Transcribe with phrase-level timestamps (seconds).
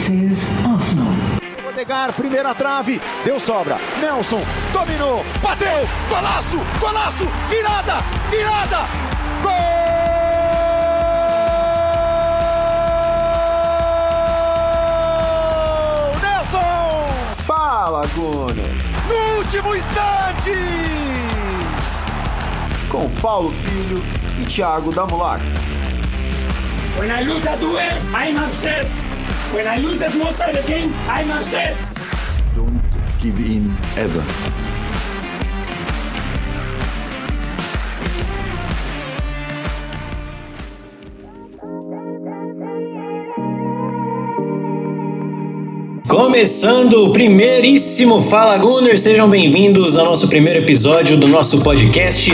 [0.00, 1.12] This is Arsenal.
[1.68, 3.76] Odegar, primeira trave, deu sobra.
[4.00, 4.40] Nelson
[4.72, 8.88] dominou, bateu, golaço, golaço, virada, virada,
[9.42, 9.52] gol!
[16.22, 17.06] Nelson!
[17.44, 18.72] Fala, Gunner!
[19.06, 20.54] No último instante!
[22.88, 24.02] Com Paulo Filho
[24.40, 25.42] e Thiago Damulac.
[26.98, 29.09] When I lose a duel, I'm upset.
[29.52, 31.76] When I lose small side games, I'm upset.
[32.54, 32.80] Don't
[33.20, 34.69] give in ever.
[46.10, 52.32] Começando o primeiríssimo Fala Gunner, sejam bem-vindos ao nosso primeiro episódio do nosso podcast.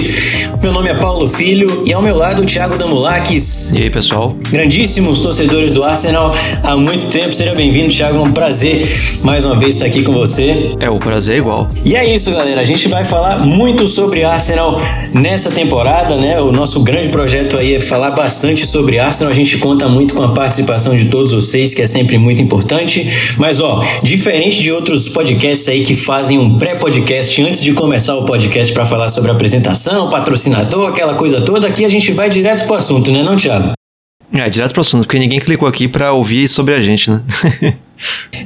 [0.62, 3.74] Meu nome é Paulo Filho e ao meu lado o Thiago Damulakis.
[3.74, 4.34] E aí, pessoal?
[4.50, 7.34] Grandíssimos torcedores do Arsenal há muito tempo.
[7.34, 8.16] Seja bem-vindo, Thiago.
[8.16, 10.74] É um prazer mais uma vez estar aqui com você.
[10.80, 11.68] É, o prazer é igual.
[11.84, 12.62] E é isso, galera.
[12.62, 14.80] A gente vai falar muito sobre Arsenal
[15.12, 16.40] nessa temporada, né?
[16.40, 19.30] O nosso grande projeto aí é falar bastante sobre Arsenal.
[19.30, 23.06] A gente conta muito com a participação de todos vocês, que é sempre muito importante.
[23.36, 23.65] Mas, ó,
[24.02, 28.86] diferente de outros podcasts aí que fazem um pré-podcast antes de começar o podcast para
[28.86, 33.22] falar sobre apresentação, patrocinador, aquela coisa toda, aqui a gente vai direto pro assunto, né,
[33.22, 33.72] não, Thiago?
[34.32, 37.22] É, direto pro assunto, porque ninguém clicou aqui para ouvir sobre a gente, né?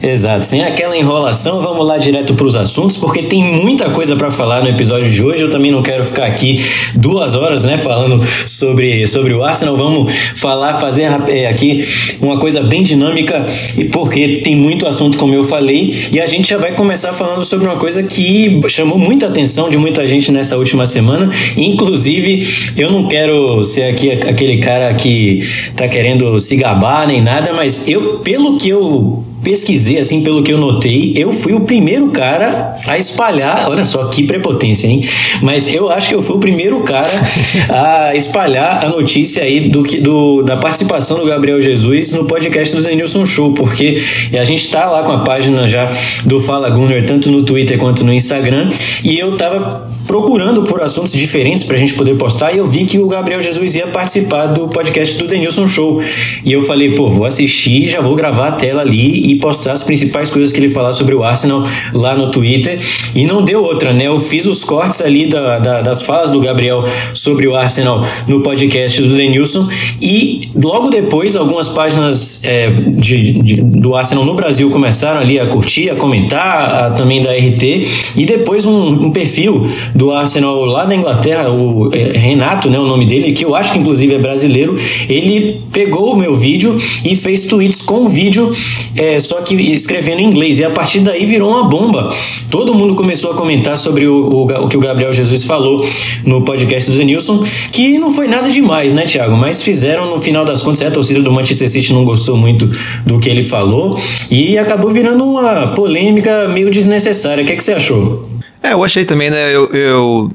[0.03, 4.31] Exato, sem aquela enrolação, vamos lá direto para os assuntos, porque tem muita coisa para
[4.31, 5.42] falar no episódio de hoje.
[5.42, 9.77] Eu também não quero ficar aqui duas horas, né, falando sobre, sobre o Arsenal.
[9.77, 11.87] Vamos falar, fazer é, aqui
[12.20, 13.45] uma coisa bem dinâmica,
[13.92, 17.67] porque tem muito assunto, como eu falei, e a gente já vai começar falando sobre
[17.67, 21.31] uma coisa que chamou muita atenção de muita gente nessa última semana.
[21.57, 25.42] Inclusive, eu não quero ser aqui aquele cara que
[25.77, 30.52] tá querendo se gabar nem nada, mas eu, pelo que eu pesquisei, assim, pelo que
[30.52, 33.69] eu notei, eu fui o primeiro cara a espalhar.
[33.69, 35.06] Olha só que prepotência, hein?
[35.42, 37.11] Mas eu acho que eu fui o primeiro cara
[37.68, 42.83] a espalhar a notícia aí do, do, da participação do Gabriel Jesus no podcast do
[42.83, 44.02] Denilson Show, porque
[44.39, 45.90] a gente tá lá com a página já
[46.24, 48.70] do Fala Gunner, tanto no Twitter quanto no Instagram,
[49.05, 52.98] e eu tava procurando por assuntos diferentes pra gente poder postar, e eu vi que
[52.98, 56.03] o Gabriel Jesus ia participar do podcast do Denilson Show.
[56.45, 59.85] E eu falei, pô, vou assistir, já vou gravar a tela ali e postar as
[59.85, 62.81] principais coisas que ele falar sobre o Arsenal lá no Twitter.
[63.15, 64.09] E não deu outra, né?
[64.09, 66.83] Eu fiz os cortes ali da, da, das falas do Gabriel
[67.15, 69.69] sobre o Arsenal no podcast do Denilson.
[70.03, 75.47] E logo depois, algumas páginas é, de, de, do Arsenal no Brasil começaram ali a
[75.47, 78.17] curtir, a comentar, a, também da RT.
[78.17, 82.78] E depois um, um, perfil do Arsenal lá da Inglaterra, o é, Renato, né?
[82.78, 84.74] O nome dele, que eu acho que inclusive é brasileiro.
[85.06, 88.50] Ele pegou o meu vídeo e fez tweets com o vídeo.
[88.96, 90.58] É, só que escrevendo em inglês.
[90.58, 92.14] E a partir daí virou uma bomba.
[92.50, 95.86] Todo mundo começou a comentar sobre o, o, o que o Gabriel Jesus falou
[96.24, 99.36] no podcast do Denilson, que não foi nada demais, né, Thiago?
[99.36, 100.80] Mas fizeram no final das contas.
[100.80, 102.70] A torcida do Manchester City não gostou muito
[103.05, 104.00] do que ele falou
[104.30, 107.44] e acabou virando uma polêmica meio desnecessária.
[107.44, 108.30] O que, é que você achou?
[108.63, 109.55] É, eu achei também, né?
[109.55, 110.33] Eu, eu,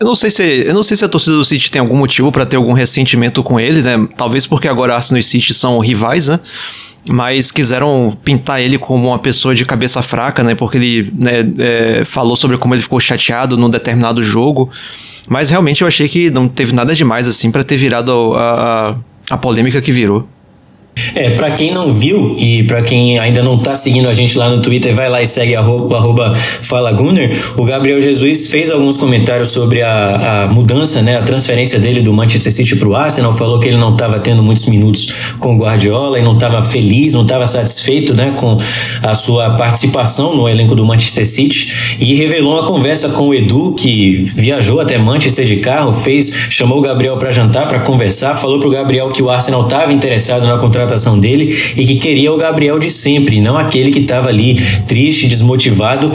[0.00, 2.32] eu não sei se eu não sei se a torcida do City tem algum motivo
[2.32, 4.08] para ter algum ressentimento com ele, né?
[4.16, 6.40] Talvez porque agora Arsenal e City são rivais, né?
[7.08, 10.54] mas quiseram pintar ele como uma pessoa de cabeça fraca, né?
[10.54, 14.70] Porque ele né, é, falou sobre como ele ficou chateado num determinado jogo.
[15.28, 18.96] Mas realmente eu achei que não teve nada demais assim para ter virado a,
[19.30, 20.28] a, a polêmica que virou.
[21.14, 24.48] É, para quem não viu e para quem ainda não tá seguindo a gente lá
[24.48, 27.36] no Twitter, vai lá e segue arroba, arroba Fala Gunner.
[27.56, 32.12] O Gabriel Jesus fez alguns comentários sobre a, a mudança, né, a transferência dele do
[32.12, 33.32] Manchester City pro Arsenal.
[33.32, 37.14] Falou que ele não estava tendo muitos minutos com o Guardiola e não estava feliz,
[37.14, 38.58] não estava satisfeito, né, com
[39.02, 43.72] a sua participação no elenco do Manchester City e revelou uma conversa com o Edu
[43.72, 48.58] que viajou até Manchester de carro, fez, chamou o Gabriel para jantar para conversar, falou
[48.58, 52.36] pro Gabriel que o Arsenal estava interessado na contratação contratação dele e que queria o
[52.38, 56.10] Gabriel de sempre, não aquele que estava ali triste, desmotivado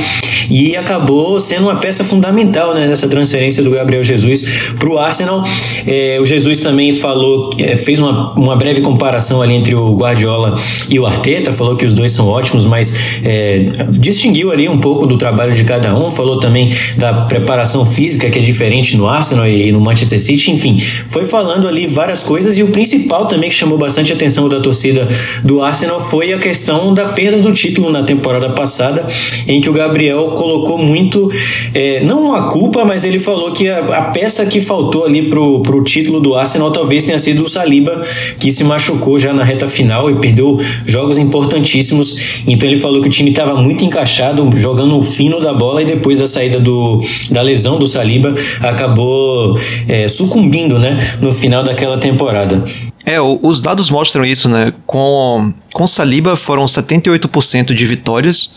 [0.50, 5.44] e acabou sendo uma peça fundamental né, nessa transferência do Gabriel Jesus para o Arsenal.
[5.86, 10.56] É, o Jesus também falou, é, fez uma, uma breve comparação ali entre o Guardiola
[10.90, 12.94] e o Arteta, falou que os dois são ótimos, mas
[13.24, 18.30] é, distinguiu ali um pouco do trabalho de cada um, falou também da preparação física
[18.30, 22.58] que é diferente no Arsenal e no Manchester City, enfim, foi falando ali várias coisas
[22.58, 25.08] e o principal também que chamou bastante atenção da torcida
[25.44, 29.06] do Arsenal foi a questão da perda do título na temporada passada,
[29.48, 31.30] em que o Gabriel colocou muito,
[31.74, 35.62] é, não a culpa, mas ele falou que a, a peça que faltou ali pro,
[35.62, 38.04] pro título do Arsenal talvez tenha sido o Saliba,
[38.40, 42.42] que se machucou já na reta final e perdeu jogos importantíssimos.
[42.48, 45.86] Então ele falou que o time estava muito encaixado, jogando o fino da bola e
[45.86, 51.98] depois da saída do, da lesão do Saliba acabou é, sucumbindo né, no final daquela
[51.98, 52.64] temporada.
[53.06, 54.74] É, os dados mostram isso, né?
[54.86, 58.52] Com, com Saliba foram 78% de vitórias,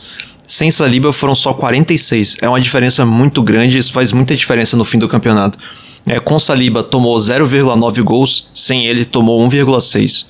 [0.46, 2.36] sem Saliba foram só 46.
[2.40, 5.58] É uma diferença muito grande, isso faz muita diferença no fim do campeonato.
[6.06, 10.26] É, com Saliba tomou 0,9 gols, sem ele tomou 1,6.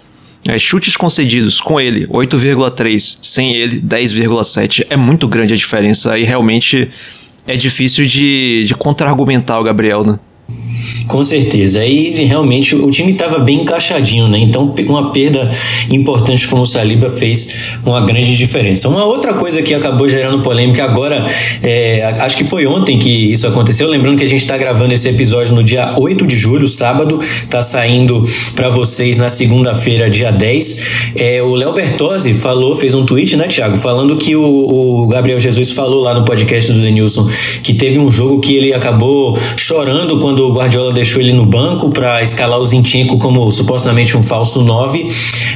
[0.49, 3.19] É, chutes concedidos com ele, 8,3.
[3.21, 4.87] Sem ele, 10,7.
[4.89, 6.89] É muito grande a diferença e realmente
[7.47, 10.19] é difícil de, de contra-argumentar o Gabriel, né?
[11.07, 11.81] Com certeza.
[11.81, 14.39] Aí realmente o time estava bem encaixadinho, né?
[14.39, 15.51] Então uma perda
[15.91, 18.89] importante como o Saliba fez uma grande diferença.
[18.89, 21.27] Uma outra coisa que acabou gerando polêmica agora,
[21.63, 23.89] é, acho que foi ontem que isso aconteceu.
[23.89, 27.19] Lembrando que a gente está gravando esse episódio no dia 8 de julho, sábado,
[27.49, 28.25] tá saindo
[28.55, 31.13] para vocês na segunda-feira, dia 10.
[31.17, 33.77] É, o Léo Bertozzi falou, fez um tweet, né, Thiago?
[33.77, 37.29] Falando que o, o Gabriel Jesus falou lá no podcast do Denilson
[37.63, 41.47] que teve um jogo que ele acabou chorando quando o Guardiola Guardiola deixou ele no
[41.47, 45.09] banco para escalar o Zinchenko como supostamente um falso 9,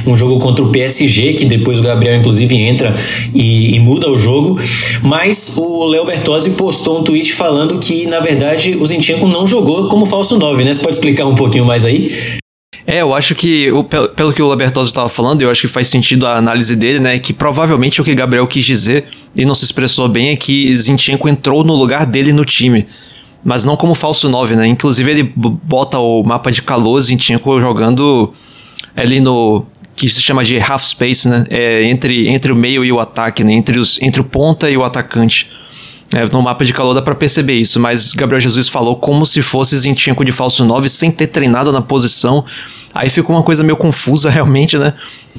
[0.07, 2.95] um jogo contra o PSG, que depois o Gabriel inclusive entra
[3.33, 4.59] e, e muda o jogo,
[5.03, 9.87] mas o Léo Bertozzi postou um tweet falando que na verdade o Zinchenko não jogou
[9.87, 10.73] como falso 9, né?
[10.73, 12.11] Você pode explicar um pouquinho mais aí?
[12.87, 13.67] É, eu acho que,
[14.15, 17.19] pelo que o Labertoso estava falando, eu acho que faz sentido a análise dele, né?
[17.19, 19.05] Que provavelmente o que Gabriel quis dizer,
[19.37, 22.87] e não se expressou bem, é que Zinchenko entrou no lugar dele no time
[23.43, 24.67] mas não como falso 9, né?
[24.67, 28.33] Inclusive ele bota o mapa de Kalos em Tinko jogando
[28.95, 29.65] ali no
[29.95, 31.45] que se chama de half space, né?
[31.49, 33.53] É, entre, entre o meio e o ataque, né?
[33.53, 35.49] Entre, os, entre o ponta e o atacante.
[36.13, 39.41] É, no mapa de calor dá pra perceber isso, mas Gabriel Jesus falou como se
[39.41, 42.43] fosse Zinchenko de falso 9 sem ter treinado na posição.
[42.93, 44.93] Aí ficou uma coisa meio confusa realmente, né?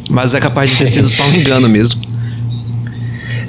[0.09, 2.01] Mas é capaz de ter sido só um engano mesmo.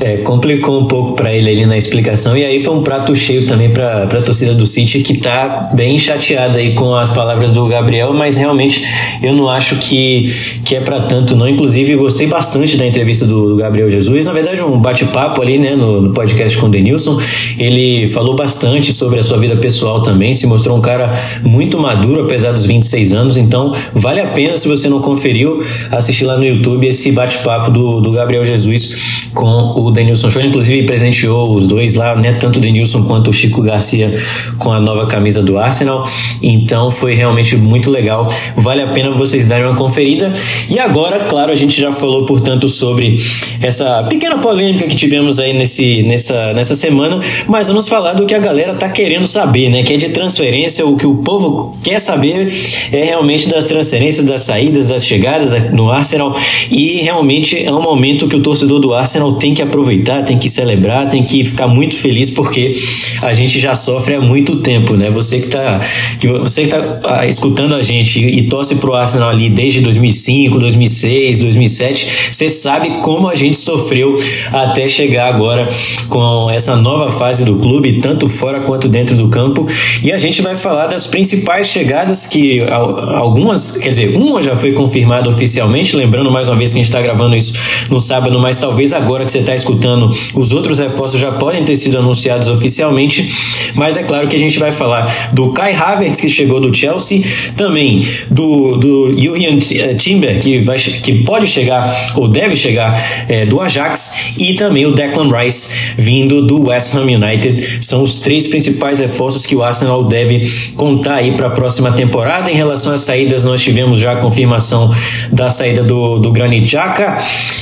[0.03, 3.47] É, complicou um pouco para ele ali na explicação e aí foi um prato cheio
[3.47, 7.65] também para a torcida do City que tá bem chateada aí com as palavras do
[7.67, 8.83] Gabriel, mas realmente
[9.21, 10.29] eu não acho que,
[10.65, 11.47] que é para tanto não.
[11.47, 14.25] Inclusive, gostei bastante da entrevista do, do Gabriel Jesus.
[14.25, 17.17] Na verdade, um bate-papo ali, né, no, no, podcast com o Denilson.
[17.57, 21.13] Ele falou bastante sobre a sua vida pessoal também, se mostrou um cara
[21.43, 23.37] muito maduro, apesar dos 26 anos.
[23.37, 28.01] Então, vale a pena, se você não conferiu, assistir lá no YouTube esse bate-papo do,
[28.01, 32.33] do Gabriel Jesus com o Denilson Show, inclusive presenteou os dois lá, né?
[32.33, 34.19] Tanto o Denilson quanto o Chico Garcia
[34.57, 36.07] com a nova camisa do Arsenal.
[36.41, 38.31] Então foi realmente muito legal.
[38.55, 40.33] Vale a pena vocês darem uma conferida.
[40.69, 43.17] E agora, claro, a gente já falou, portanto, sobre
[43.61, 48.33] essa pequena polêmica que tivemos aí nesse, nessa, nessa semana, mas vamos falar do que
[48.33, 49.83] a galera tá querendo saber, né?
[49.83, 52.51] Que é de transferência, o que o povo quer saber
[52.91, 56.35] é realmente das transferências, das saídas, das chegadas no Arsenal.
[56.69, 60.47] E realmente é um momento que o torcedor do Arsenal tem que aproveitar, tem que
[60.47, 62.75] celebrar, tem que ficar muito feliz porque
[63.23, 65.09] a gente já sofre há muito tempo, né?
[65.09, 65.79] Você que tá,
[66.19, 70.59] que você que tá ah, escutando a gente e torce pro Arsenal ali desde 2005,
[70.59, 74.15] 2006, 2007, você sabe como a gente sofreu
[74.51, 75.67] até chegar agora
[76.07, 79.67] com essa nova fase do clube, tanto fora quanto dentro do campo.
[80.03, 84.73] E a gente vai falar das principais chegadas que algumas, quer dizer, uma já foi
[84.73, 87.53] confirmada oficialmente, lembrando mais uma vez que a gente está gravando isso
[87.89, 91.75] no sábado, mas talvez agora que você está escutando, os outros reforços já podem ter
[91.77, 93.33] sido anunciados oficialmente,
[93.73, 97.23] mas é claro que a gente vai falar do Kai Havertz, que chegou do Chelsea,
[97.55, 103.45] também do, do Julian eh, Timber, que, vai, que pode chegar ou deve chegar é,
[103.45, 107.79] do Ajax, e também o Declan Rice, vindo do West Ham United.
[107.81, 112.51] São os três principais reforços que o Arsenal deve contar aí para a próxima temporada.
[112.51, 114.93] Em relação às saídas, nós tivemos já a confirmação
[115.31, 117.17] da saída do, do Granit Xhaka,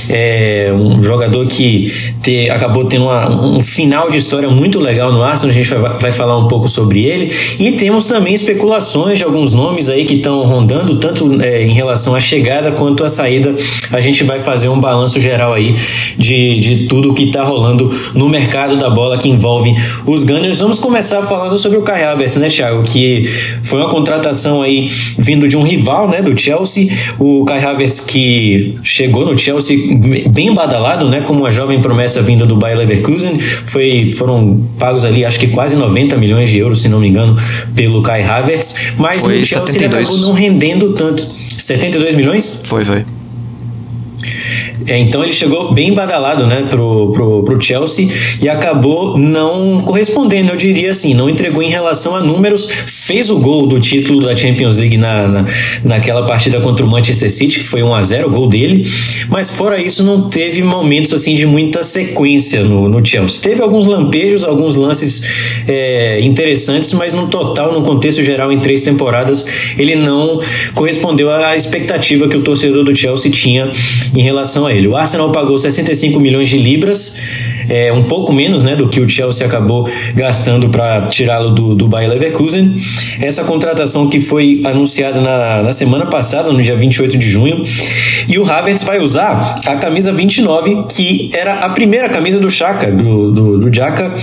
[0.08, 1.91] é, um jogador que
[2.22, 5.98] ter, acabou tendo uma, um final de história muito legal no Arsenal, a gente vai,
[5.98, 7.32] vai falar um pouco sobre ele.
[7.58, 12.14] E temos também especulações de alguns nomes aí que estão rondando, tanto é, em relação
[12.14, 13.54] à chegada quanto à saída.
[13.92, 15.74] A gente vai fazer um balanço geral aí
[16.16, 19.74] de, de tudo que está rolando no mercado da bola que envolve
[20.06, 20.60] os Gunners.
[20.60, 22.82] Vamos começar falando sobre o Kai Havertz, né, Thiago?
[22.82, 23.28] Que
[23.62, 26.88] foi uma contratação aí vindo de um rival, né, do Chelsea.
[27.18, 29.78] O Kai Havertz que chegou no Chelsea
[30.28, 33.38] bem badalado, né, como uma jovem promessa vinda do Bayer Leverkusen.
[33.38, 37.36] Foi, foram pagos ali, acho que quase 90 milhões de euros, se não me engano,
[37.74, 38.94] pelo Kai Havertz.
[38.96, 39.82] Mas foi no Chelsea 72.
[39.82, 41.26] ele acabou não rendendo tanto.
[41.58, 42.62] 72 milhões?
[42.64, 43.04] Foi, foi.
[44.86, 48.08] É, então ele chegou bem badalado né, pro, pro, pro Chelsea
[48.40, 53.38] e acabou não correspondendo, eu diria assim, não entregou em relação a números, fez o
[53.38, 55.46] gol do título da Champions League na, na,
[55.84, 58.88] naquela partida contra o Manchester City, que foi 1 a 0 o gol dele,
[59.28, 63.42] mas fora isso não teve momentos assim de muita sequência no, no Chelsea.
[63.42, 65.22] Teve alguns lampejos, alguns lances
[65.68, 69.46] é, interessantes, mas no total, no contexto geral, em três temporadas,
[69.78, 70.40] ele não
[70.74, 73.70] correspondeu à expectativa que o torcedor do Chelsea tinha
[74.14, 74.88] em relação a ele.
[74.88, 77.20] O Arsenal pagou 65 milhões de libras,
[77.68, 81.88] é, um pouco menos né, do que o Chelsea acabou gastando para tirá-lo do, do
[81.88, 82.74] Bayer Leverkusen.
[83.20, 87.62] Essa contratação que foi anunciada na, na semana passada, no dia 28 de junho.
[88.28, 92.90] E o Havertz vai usar a camisa 29, que era a primeira camisa do Chaka,
[92.90, 94.14] do, do, do Jaka,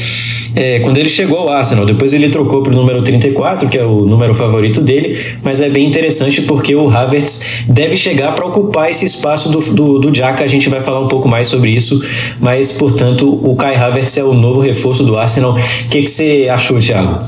[0.56, 1.86] é, quando ele chegou ao Arsenal.
[1.86, 5.70] Depois ele trocou para o número 34, que é o número favorito dele, mas é
[5.70, 10.10] bem interessante porque o Havertz deve chegar para ocupar esse espaço do, do, do.
[10.20, 12.04] A gente vai falar um pouco mais sobre isso,
[12.40, 15.54] mas portanto o Kai Havertz é o novo reforço do Arsenal.
[15.54, 17.26] O que, que você achou, Thiago?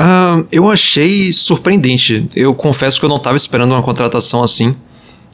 [0.00, 2.26] Uh, eu achei surpreendente.
[2.34, 4.74] Eu confesso que eu não estava esperando uma contratação assim.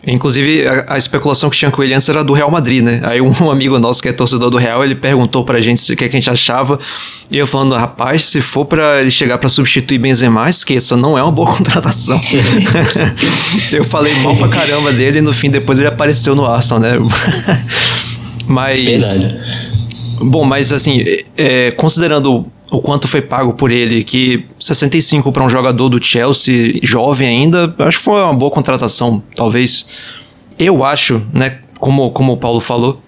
[0.07, 3.01] Inclusive, a, a, especulação que tinha com ele antes era do Real Madrid, né?
[3.03, 6.05] Aí um amigo nosso que é torcedor do Real, ele perguntou pra gente o que,
[6.05, 6.79] é que a gente achava.
[7.31, 11.23] E eu falando, rapaz, se for para ele chegar para substituir Benzema, esqueça, não é
[11.23, 12.21] uma boa contratação.
[13.73, 16.93] eu falei mal pra caramba dele e no fim depois ele apareceu no Arsenal, né?
[18.47, 18.85] mas...
[18.85, 19.41] Verdade.
[20.19, 21.05] Bom, mas assim,
[21.37, 26.81] é, considerando o quanto foi pago por ele, que 65 para um jogador do Chelsea,
[26.83, 29.87] jovem ainda, acho que foi uma boa contratação, talvez.
[30.59, 33.01] Eu acho, né, como, como o Paulo falou,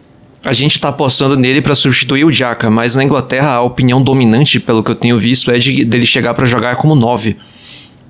[0.44, 4.60] a gente está apostando nele para substituir o Jaka, mas na Inglaterra a opinião dominante,
[4.60, 7.36] pelo que eu tenho visto, é de dele chegar para jogar como 9.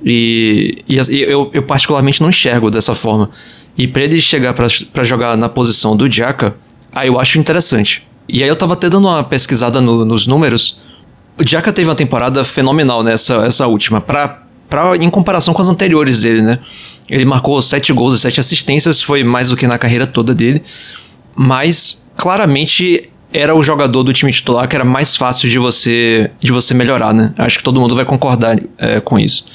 [0.05, 3.31] E, e, eu, eu, particularmente não enxergo dessa forma.
[3.77, 6.55] E para ele chegar para jogar na posição do Jaka,
[6.93, 8.07] aí eu acho interessante.
[8.29, 10.81] E aí eu tava até dando uma pesquisada no, nos números.
[11.41, 15.69] O Jaka teve uma temporada fenomenal nessa essa última, pra, pra, em comparação com as
[15.69, 16.59] anteriores dele, né?
[17.09, 20.63] Ele marcou sete gols e sete assistências, foi mais do que na carreira toda dele.
[21.35, 26.51] Mas claramente era o jogador do time titular que era mais fácil de você de
[26.51, 27.33] você melhorar, né?
[27.39, 29.47] Acho que todo mundo vai concordar é, com isso.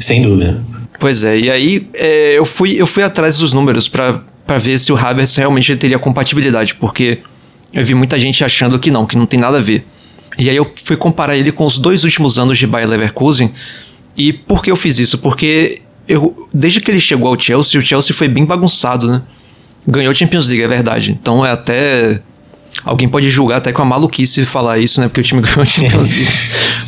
[0.00, 0.62] Sem dúvida.
[0.98, 4.22] Pois é, e aí é, eu, fui, eu fui atrás dos números para
[4.58, 7.18] ver se o Havertz realmente teria compatibilidade, porque
[7.72, 9.84] eu vi muita gente achando que não, que não tem nada a ver.
[10.38, 13.52] E aí eu fui comparar ele com os dois últimos anos de Bayer Leverkusen.
[14.16, 15.18] E por que eu fiz isso?
[15.18, 19.22] Porque eu, desde que ele chegou ao Chelsea, o Chelsea foi bem bagunçado, né?
[19.86, 21.16] Ganhou Champions League, é verdade.
[21.20, 22.20] Então é até.
[22.84, 25.08] Alguém pode julgar até com a maluquice falar isso, né?
[25.08, 26.32] Porque o time ganhou Champions League.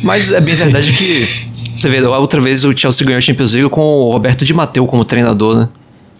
[0.01, 1.55] Mas é bem verdade que.
[1.75, 4.85] Você vê, a outra vez o Chelsea ganhou Champions League com o Roberto Di Matteo
[4.85, 5.69] como treinador, né?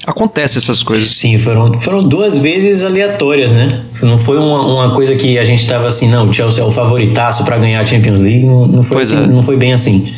[0.06, 1.16] Acontece essas coisas.
[1.16, 3.82] Sim, foram, foram duas vezes aleatórias, né?
[4.04, 6.72] Não foi uma, uma coisa que a gente estava assim, não, o Chelsea é o
[6.72, 8.46] favoritaço para ganhar a Champions League.
[8.46, 9.28] Não, não, foi assim, é.
[9.28, 10.14] não foi bem assim.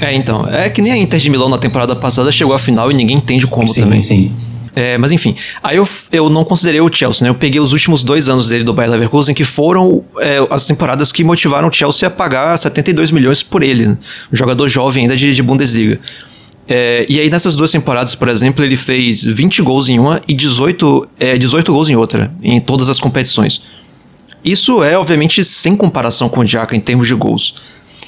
[0.00, 0.46] É, então.
[0.48, 3.16] É que nem a Inter de Milão na temporada passada chegou à final e ninguém
[3.16, 4.00] entende como sim, também.
[4.00, 4.32] Sim,
[4.74, 7.30] é, mas enfim, aí eu, eu não considerei o Chelsea, né?
[7.30, 11.12] Eu peguei os últimos dois anos dele do Bayer Leverkusen, que foram é, as temporadas
[11.12, 13.98] que motivaram o Chelsea a pagar 72 milhões por ele, né?
[14.32, 16.00] um jogador jovem ainda de, de Bundesliga.
[16.74, 20.32] É, e aí nessas duas temporadas, por exemplo, ele fez 20 gols em uma e
[20.32, 23.60] 18, é, 18 gols em outra, em todas as competições.
[24.42, 27.56] Isso é, obviamente, sem comparação com o Jaka em termos de gols.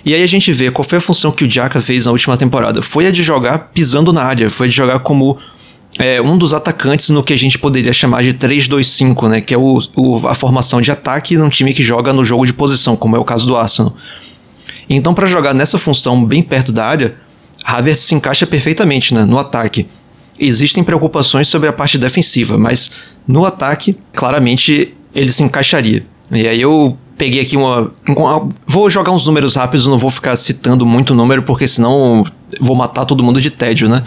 [0.02, 2.38] E aí a gente vê qual foi a função que o Jaka fez na última
[2.38, 2.80] temporada.
[2.80, 5.36] Foi a de jogar pisando na área, foi a de jogar como
[5.98, 9.40] é, um dos atacantes no que a gente poderia chamar de 3-2-5, né?
[9.42, 12.54] Que é o, o, a formação de ataque num time que joga no jogo de
[12.54, 13.94] posição, como é o caso do Arsenal.
[14.88, 17.23] Então, para jogar nessa função bem perto da área,
[17.64, 19.86] Havertz se encaixa perfeitamente né, no ataque.
[20.38, 22.90] Existem preocupações sobre a parte defensiva, mas
[23.26, 26.04] no ataque, claramente, ele se encaixaria.
[26.30, 27.92] E aí eu peguei aqui uma.
[28.66, 32.24] Vou jogar uns números rápidos, não vou ficar citando muito número, porque senão
[32.60, 34.02] vou matar todo mundo de tédio, né?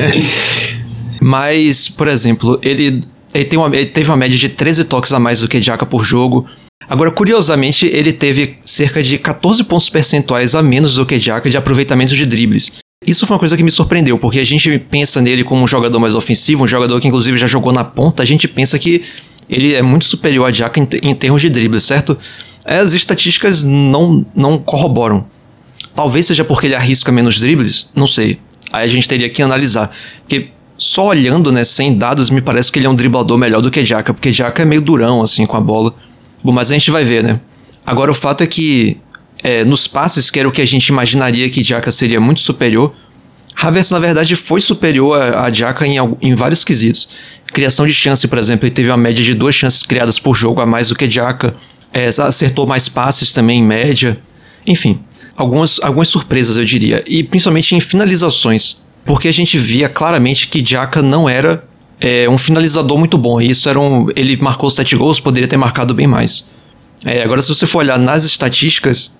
[1.20, 3.02] Mas, por exemplo, ele,
[3.34, 5.84] ele, tem uma, ele teve uma média de 13 toques a mais do que Jaka
[5.84, 6.46] por jogo.
[6.90, 11.56] Agora, curiosamente, ele teve cerca de 14 pontos percentuais a menos do que Jaka de
[11.56, 12.72] aproveitamento de dribles.
[13.06, 16.00] Isso foi uma coisa que me surpreendeu, porque a gente pensa nele como um jogador
[16.00, 19.04] mais ofensivo, um jogador que inclusive já jogou na ponta, a gente pensa que
[19.48, 22.18] ele é muito superior a Jaka em, termos de dribles, certo?
[22.66, 25.24] As estatísticas não, não corroboram.
[25.94, 28.40] Talvez seja porque ele arrisca menos dribles, não sei.
[28.72, 29.94] Aí a gente teria que analisar.
[30.22, 33.70] Porque só olhando, né, sem dados, me parece que ele é um driblador melhor do
[33.70, 35.94] que Jaka, porque Jaka é meio durão, assim, com a bola.
[36.42, 37.40] Bom, mas a gente vai ver, né?
[37.84, 38.98] Agora, o fato é que
[39.42, 42.94] é, nos passes, que era o que a gente imaginaria que Jaka seria muito superior,
[43.56, 47.08] Havertz, na verdade, foi superior a, a em, em vários quesitos.
[47.52, 50.60] Criação de chance, por exemplo, ele teve uma média de duas chances criadas por jogo
[50.60, 51.54] a mais do que Jaka.
[51.92, 54.18] É, acertou mais passes também em média.
[54.66, 55.00] Enfim,
[55.36, 57.04] algumas, algumas surpresas, eu diria.
[57.06, 58.82] E principalmente em finalizações.
[59.04, 61.64] Porque a gente via claramente que Jaka não era
[62.00, 63.40] é, um finalizador muito bom.
[63.40, 66.48] Isso era um, ele marcou sete gols, poderia ter marcado bem mais.
[67.04, 69.14] É, agora, se você for olhar nas estatísticas,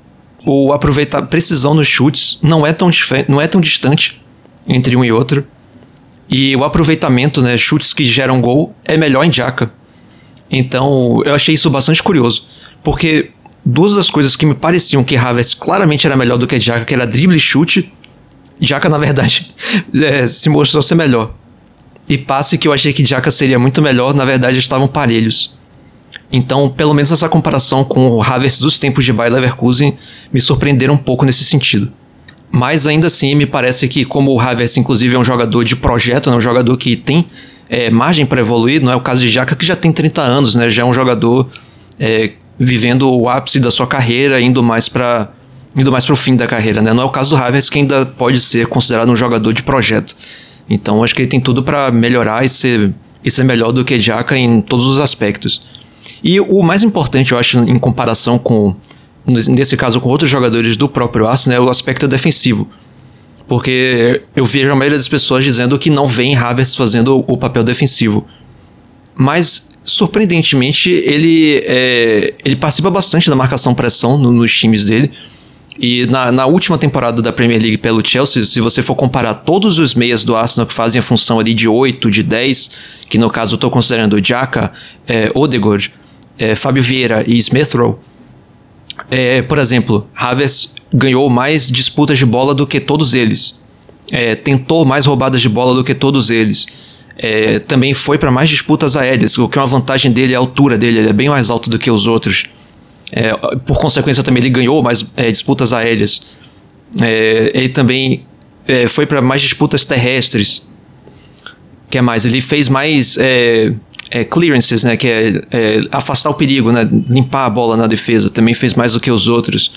[0.44, 2.90] o aproveitar precisão nos chutes não é tão,
[3.28, 4.22] não é tão distante
[4.66, 5.46] entre um e outro.
[6.28, 9.72] E o aproveitamento, né, chutes que geram gol, é melhor em Jaka.
[10.50, 12.46] Então, eu achei isso bastante curioso.
[12.82, 13.30] Porque
[13.64, 16.94] duas das coisas que me pareciam que Havertz claramente era melhor do que Jaka, que
[16.94, 17.92] era drible e chute,
[18.60, 19.52] Jaka, na verdade,
[19.94, 21.34] é, se mostrou ser melhor.
[22.10, 25.54] E passe que eu achei que Jaka seria muito melhor, na verdade estavam parelhos.
[26.32, 29.96] Então, pelo menos essa comparação com o Havertz dos tempos de Bayer Leverkusen
[30.32, 31.92] me surpreenderam um pouco nesse sentido.
[32.50, 36.28] Mas ainda assim, me parece que como o Havertz inclusive é um jogador de projeto,
[36.28, 37.26] né, um jogador que tem
[37.68, 40.56] é, margem para evoluir, não é o caso de Jaka que já tem 30 anos,
[40.56, 41.48] né, já é um jogador
[41.96, 45.30] é, vivendo o ápice da sua carreira, indo mais para
[45.76, 46.92] indo mais para o fim da carreira, né?
[46.92, 50.16] Não é o caso do Havertz que ainda pode ser considerado um jogador de projeto.
[50.70, 54.00] Então, acho que ele tem tudo para melhorar e ser, e ser melhor do que
[54.00, 55.66] Jaka em todos os aspectos.
[56.22, 58.76] E o mais importante, eu acho, em comparação com,
[59.26, 62.68] nesse caso, com outros jogadores do próprio Arsenal, é o aspecto defensivo.
[63.48, 67.64] Porque eu vejo a maioria das pessoas dizendo que não vem Havertz fazendo o papel
[67.64, 68.24] defensivo.
[69.12, 75.10] Mas, surpreendentemente, ele, é, ele participa bastante da marcação-pressão no, nos times dele.
[75.80, 79.78] E na, na, última temporada da Premier League pelo Chelsea, se você for comparar todos
[79.78, 82.70] os meias do Arsenal que fazem a função ali de 8, de 10,
[83.08, 84.70] que no caso eu estou considerando o Jaka,
[85.08, 85.90] é, Odegaard,
[86.38, 87.96] é, Fábio Vieira e Smith Rowe,
[89.10, 93.58] é, por exemplo, Havertz ganhou mais disputas de bola do que todos eles.
[94.12, 96.66] É, tentou mais roubadas de bola do que todos eles.
[97.16, 100.76] É, também foi para mais disputas aéreas, o que é uma vantagem dele a altura
[100.76, 102.46] dele, ele é bem mais alto do que os outros.
[103.12, 103.34] É,
[103.66, 106.22] por consequência, também ele ganhou mais é, disputas aéreas.
[107.00, 108.24] É, ele também
[108.88, 110.64] foi para mais disputas terrestres.
[111.90, 112.24] que é mais?
[112.24, 113.18] Ele fez mais
[114.10, 118.28] é, clearances, né, que é, é, afastar o perigo, né, limpar a bola na defesa,
[118.28, 119.72] também fez mais do que os outros.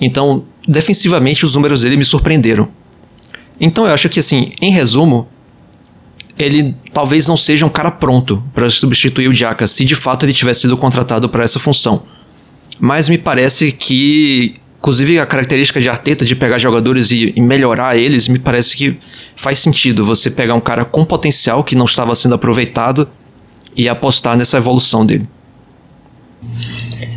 [0.00, 2.68] Então, defensivamente, os números dele me surpreenderam.
[3.60, 5.28] Então, eu acho que, assim, em resumo,
[6.38, 10.32] ele talvez não seja um cara pronto para substituir o Jaka, se de fato ele
[10.32, 12.04] tivesse sido contratado para essa função.
[12.78, 17.96] Mas me parece que, inclusive, a característica de Arteta de pegar jogadores e, e melhorar
[17.96, 18.98] eles, me parece que
[19.34, 23.08] faz sentido você pegar um cara com potencial que não estava sendo aproveitado
[23.76, 25.26] e apostar nessa evolução dele.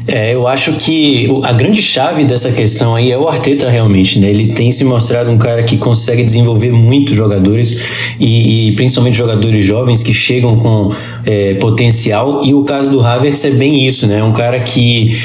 [0.07, 4.29] É, eu acho que a grande chave dessa questão aí é o Arteta realmente, né?
[4.29, 7.79] Ele tem se mostrado um cara que consegue desenvolver muitos jogadores
[8.19, 10.91] e, e principalmente jogadores jovens que chegam com
[11.25, 14.23] é, potencial e o caso do Havertz é bem isso, né?
[14.23, 15.15] Um cara que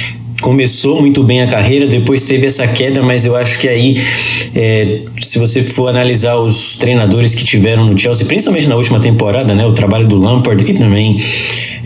[0.40, 4.02] começou muito bem a carreira, depois teve essa queda, mas eu acho que aí,
[4.54, 9.54] é, se você for analisar os treinadores que tiveram no Chelsea, principalmente na última temporada,
[9.54, 11.16] né, o trabalho do Lampard e também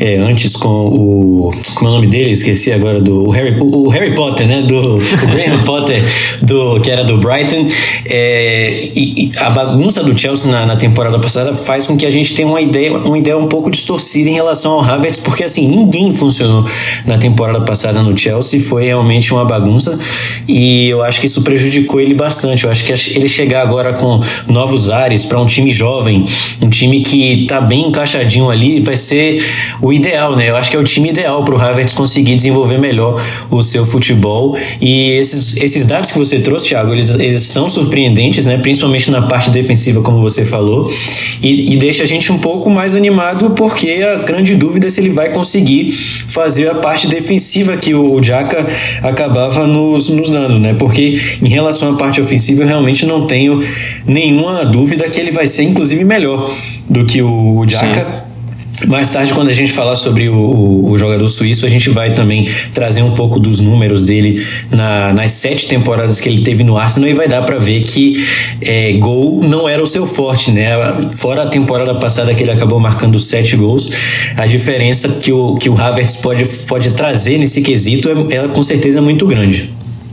[0.01, 1.51] é, antes com o.
[1.75, 2.31] Como é o nome dele?
[2.31, 3.27] Esqueci agora do.
[3.27, 4.63] O Harry, o, o Harry Potter, né?
[4.63, 6.03] Do o Graham Potter,
[6.41, 7.67] do, que era do Brighton.
[8.07, 12.11] É, e, e, a bagunça do Chelsea na, na, temporada passada faz com que a
[12.11, 15.67] gente tenha uma ideia, uma ideia um pouco distorcida em relação ao Havertz, porque assim,
[15.67, 16.65] ninguém funcionou
[17.05, 19.98] na temporada passada no Chelsea, foi realmente uma bagunça.
[20.46, 22.64] E eu acho que isso prejudicou ele bastante.
[22.64, 26.24] Eu acho que ele chegar agora com novos ares para um time jovem,
[26.61, 29.44] um time que tá bem encaixadinho ali, vai ser
[29.81, 30.48] o ideal, né?
[30.51, 33.85] Eu acho que é o time ideal para o Havertz conseguir desenvolver melhor o seu
[33.85, 34.57] futebol.
[34.81, 38.59] E esses, esses dados que você trouxe, Thiago, eles, eles são surpreendentes, né?
[38.59, 40.92] Principalmente na parte defensiva, como você falou,
[41.42, 45.01] e, e deixa a gente um pouco mais animado porque a grande dúvida é se
[45.01, 45.92] ele vai conseguir
[46.27, 48.67] fazer a parte defensiva que o Jaka
[49.03, 50.75] acabava nos, nos dando, né?
[50.75, 53.64] Porque em relação à parte ofensiva, eu realmente não tenho
[54.07, 56.55] nenhuma dúvida que ele vai ser, inclusive, melhor
[56.88, 58.28] do que o Jaka.
[58.87, 62.14] Mais tarde, quando a gente falar sobre o, o, o, jogador suíço, a gente vai
[62.14, 66.79] também trazer um pouco dos números dele na, nas sete temporadas que ele teve no
[66.79, 68.25] Arsenal e vai dar para ver que
[68.61, 70.71] é, gol não era o seu forte, né?
[71.14, 73.91] Fora a temporada passada que ele acabou marcando sete gols,
[74.37, 78.62] a diferença que o, que o Havertz pode, pode trazer nesse quesito é, é com
[78.62, 79.73] certeza muito grande.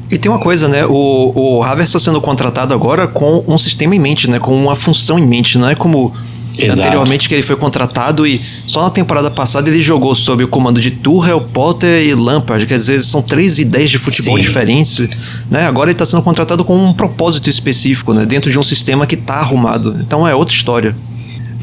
[0.10, 0.86] E tem uma coisa, né?
[0.86, 4.40] O, o Havertz está sendo contratado agora com um sistema em mente, né?
[4.40, 5.58] Com uma função em mente.
[5.58, 6.14] Não é como
[6.58, 6.80] Exato.
[6.80, 10.80] anteriormente que ele foi contratado e só na temporada passada ele jogou sob o comando
[10.80, 14.42] de Tuchel, Potter e Lampard, que às vezes são três ideias de futebol Sim.
[14.42, 15.08] diferentes,
[15.50, 15.66] né?
[15.66, 18.26] Agora ele está sendo contratado com um propósito específico, né?
[18.26, 19.98] Dentro de um sistema que está arrumado.
[20.00, 20.96] Então é outra história.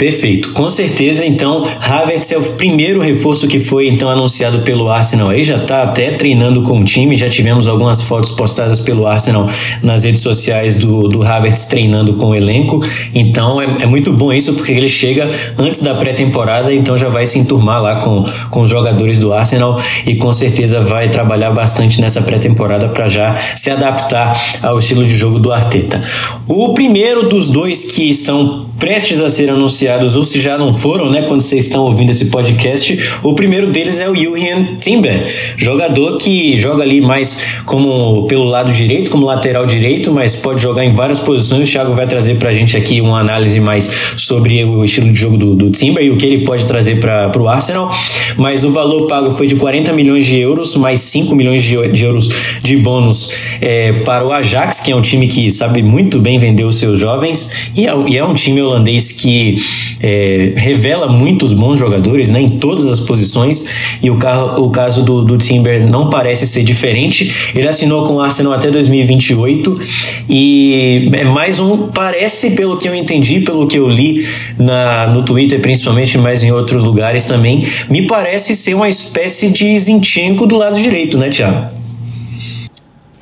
[0.02, 1.24] Perfeito, com certeza.
[1.24, 5.28] Então, Havertz é o primeiro reforço que foi então anunciado pelo Arsenal.
[5.28, 7.14] Aí já está até treinando com o time.
[7.14, 9.48] Já tivemos algumas fotos postadas pelo Arsenal
[9.80, 12.84] nas redes sociais do, do Havertz treinando com o elenco.
[13.14, 17.24] Então é, é muito bom isso porque ele chega antes da pré-temporada, então já vai
[17.24, 22.00] se enturmar lá com, com os jogadores do Arsenal e com certeza vai trabalhar bastante
[22.00, 26.02] nessa pré-temporada para já se adaptar ao estilo de jogo do Arteta.
[26.48, 31.10] O primeiro dos dois que estão prestes a ser anunciados ou se já não foram,
[31.10, 35.26] né, quando vocês estão ouvindo esse podcast, o primeiro deles é o Julian Timber,
[35.56, 40.84] jogador que joga ali mais como pelo lado direito, como lateral direito, mas pode jogar
[40.84, 41.68] em várias posições.
[41.68, 45.36] O Thiago vai trazer pra gente aqui uma análise mais sobre o estilo de jogo
[45.36, 47.90] do, do Timber e o que ele pode trazer para o Arsenal.
[48.36, 52.04] Mas o valor pago foi de 40 milhões de euros, mais 5 milhões de, de
[52.04, 52.28] euros
[52.62, 56.64] de bônus é, para o Ajax, que é um time que sabe muito bem vender
[56.64, 59.56] os seus jovens, e é, e é um time holandês que
[60.00, 63.68] é, revela muitos bons jogadores né, em todas as posições,
[64.02, 67.52] e o, carro, o caso do, do Timber não parece ser diferente.
[67.54, 69.80] Ele assinou com o Arsenal até 2028
[70.28, 74.26] e é mais um, parece, pelo que eu entendi, pelo que eu li
[74.58, 79.78] na, no Twitter, principalmente, mas em outros lugares também, me parece ser uma espécie de
[79.78, 81.66] Zinchenko do lado direito, né, Thiago?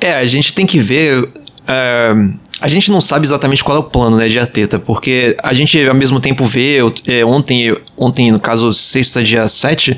[0.01, 1.29] É, a gente tem que ver.
[1.69, 2.15] é,
[2.61, 5.83] a gente não sabe exatamente qual é o plano né, de Arteta, porque a gente
[5.89, 6.79] ao mesmo tempo vê.
[7.07, 9.97] é, ontem, ontem, no caso, sexta, dia 7,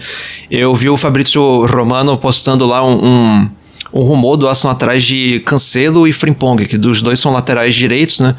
[0.51, 3.51] eu vi o Fabrício Romano postando lá um, um,
[3.93, 8.21] um rumor do Arsenal atrás de Cancelo e Frimpong, que dos dois são laterais direitos,
[8.21, 8.37] né?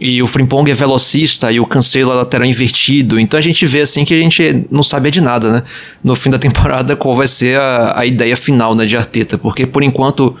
[0.00, 3.18] E o Frimpong é velocista e o Cancelo é lateral invertido.
[3.18, 5.62] Então a gente vê assim que a gente não sabe de nada, né?
[6.02, 9.36] No fim da temporada, qual vai ser a, a ideia final né, de Arteta.
[9.36, 10.36] Porque por enquanto,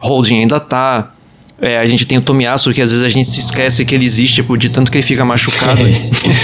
[0.00, 1.12] Holding ainda tá.
[1.60, 4.04] É, a gente tem o Tomiasso, que às vezes a gente se esquece que ele
[4.04, 5.82] existe, tipo, de tanto que ele fica machucado.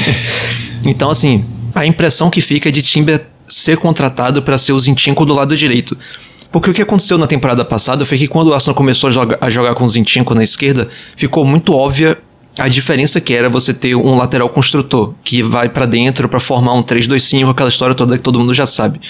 [0.87, 1.45] então, assim,
[1.75, 5.57] a impressão que fica é de Timber ser contratado para ser o Zinchenko do lado
[5.57, 5.97] direito.
[6.51, 9.39] Porque o que aconteceu na temporada passada foi que quando o Arsenal começou a jogar,
[9.41, 12.19] a jogar com o Zinchenko na esquerda, ficou muito óbvia
[12.59, 16.75] a diferença que era você ter um lateral construtor, que vai para dentro para formar
[16.75, 19.01] um 3-2-5, aquela história toda que todo mundo já sabe.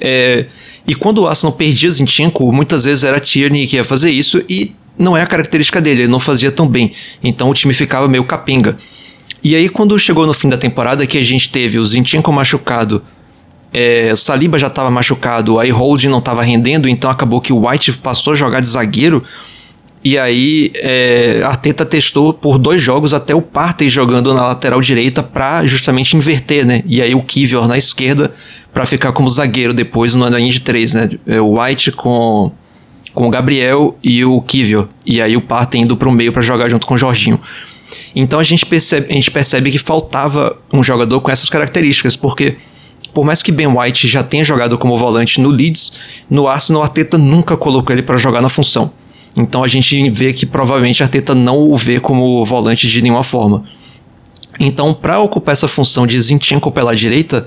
[0.00, 0.46] É,
[0.86, 4.74] e quando o Arsenal perdia Zinchenko, muitas vezes era Tierney que ia fazer isso e
[5.02, 6.92] não é a característica dele, ele não fazia tão bem.
[7.22, 8.78] Então o time ficava meio capenga.
[9.42, 13.02] E aí quando chegou no fim da temporada que a gente teve o Zinchenko machucado,
[13.72, 17.66] é, o Saliba já estava machucado, aí Holding não estava rendendo, então acabou que o
[17.66, 19.24] White passou a jogar de zagueiro.
[20.04, 25.22] E aí é, Arteta testou por dois jogos até o Partey jogando na lateral direita
[25.22, 26.82] para justamente inverter, né?
[26.86, 28.34] E aí o Kivior na esquerda
[28.72, 31.08] para ficar como zagueiro depois no linha de três, né?
[31.26, 32.50] É, O White com
[33.14, 34.88] com o Gabriel e o Kivior.
[35.06, 37.40] E aí o Partey indo para o meio para jogar junto com o Jorginho.
[38.14, 42.56] Então a gente, percebe, a gente percebe que faltava um jogador com essas características, porque
[43.12, 45.92] por mais que Ben White já tenha jogado como volante no Leeds,
[46.28, 48.92] no Arsenal Arteta nunca colocou ele para jogar na função.
[49.36, 53.64] Então a gente vê que provavelmente Arteta não o vê como volante de nenhuma forma.
[54.60, 57.46] Então, para ocupar essa função de Zinchenko pela direita,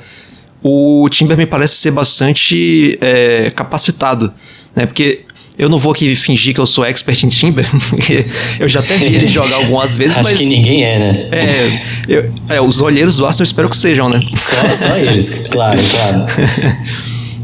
[0.61, 4.33] o Timber me parece ser bastante é, capacitado,
[4.75, 4.85] né?
[4.87, 5.24] Porque
[5.57, 8.25] eu não vou aqui fingir que eu sou expert em Timber, porque
[8.59, 11.29] eu já até vi ele jogar algumas vezes, Acho mas que ninguém é, né?
[11.31, 14.19] é, eu- é, os olheiros do Arsenal eu espero que sejam, né?
[14.35, 16.25] Só, só eles, claro, claro.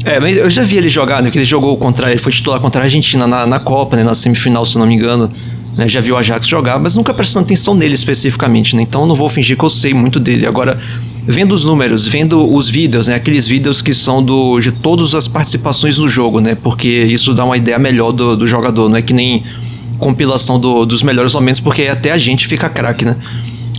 [0.04, 1.30] É, mas eu já vi ele jogar, né?
[1.30, 2.10] Que ele jogou contra.
[2.10, 4.02] Ele foi titular contra a Argentina na, na Copa, né?
[4.02, 5.30] Na semifinal, se eu não me engano.
[5.76, 8.82] Né, já vi o Ajax jogar, mas nunca prestando atenção nele especificamente, né?
[8.82, 10.44] Então eu não vou fingir que eu sei muito dele.
[10.46, 10.78] Agora,
[11.26, 13.14] vendo os números, vendo os vídeos, né?
[13.14, 16.54] Aqueles vídeos que são do, de todas as participações no jogo, né?
[16.54, 18.88] Porque isso dá uma ideia melhor do, do jogador.
[18.88, 19.42] Não é que nem
[19.98, 23.16] compilação do- dos melhores momentos, porque até a gente fica craque, né?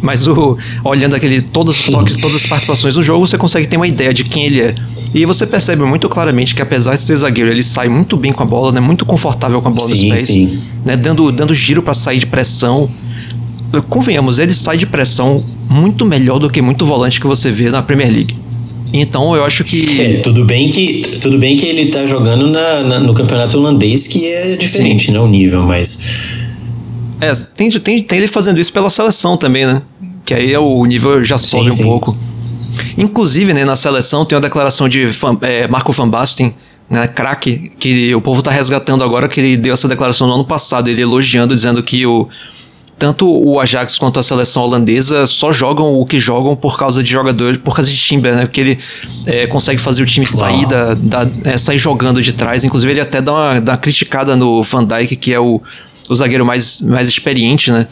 [0.01, 3.77] Mas o, olhando aquele, todas, só que todas as participações no jogo, você consegue ter
[3.77, 4.75] uma ideia de quem ele é.
[5.13, 8.43] E você percebe muito claramente que apesar de ser zagueiro, ele sai muito bem com
[8.43, 8.79] a bola, né?
[8.81, 10.27] Muito confortável com a bola Sim, nos pés.
[10.27, 10.61] sim.
[10.83, 10.97] Né?
[10.97, 12.89] Dando, dando giro para sair de pressão.
[13.89, 17.81] Convenhamos, ele sai de pressão muito melhor do que muito volante que você vê na
[17.81, 18.35] Premier League.
[18.93, 19.99] Então eu acho que.
[19.99, 24.07] É, tudo bem que tudo bem que ele tá jogando na, na- no campeonato holandês
[24.07, 26.05] que é diferente, né, o nível, mas
[27.19, 29.81] É, tem, tem, tem ele fazendo isso pela seleção também, né?
[30.25, 31.83] Que aí é o nível já sobe um sim.
[31.83, 32.15] pouco.
[32.97, 36.53] Inclusive, né, na seleção tem uma declaração de Van- é, Marco Van Basten,
[36.89, 40.45] né, craque, que o povo tá resgatando agora, que ele deu essa declaração no ano
[40.45, 42.27] passado, ele elogiando, dizendo que o
[43.03, 47.11] tanto o Ajax quanto a seleção holandesa só jogam o que jogam por causa de
[47.11, 48.45] jogador, por causa de Timber, né?
[48.45, 48.79] Porque ele
[49.25, 52.63] é, consegue fazer o time sair, da, da é, sair jogando de trás.
[52.63, 55.61] Inclusive, ele até dá uma, dá uma criticada no Van Dijk, que é o,
[56.09, 57.87] o zagueiro mais, mais experiente, né?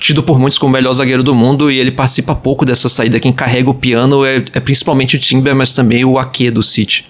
[0.00, 3.20] Tido por muitos como o melhor zagueiro do mundo, e ele participa pouco dessa saída.
[3.20, 7.06] Quem carrega o piano é, é principalmente o Timber, mas também o Ake do City.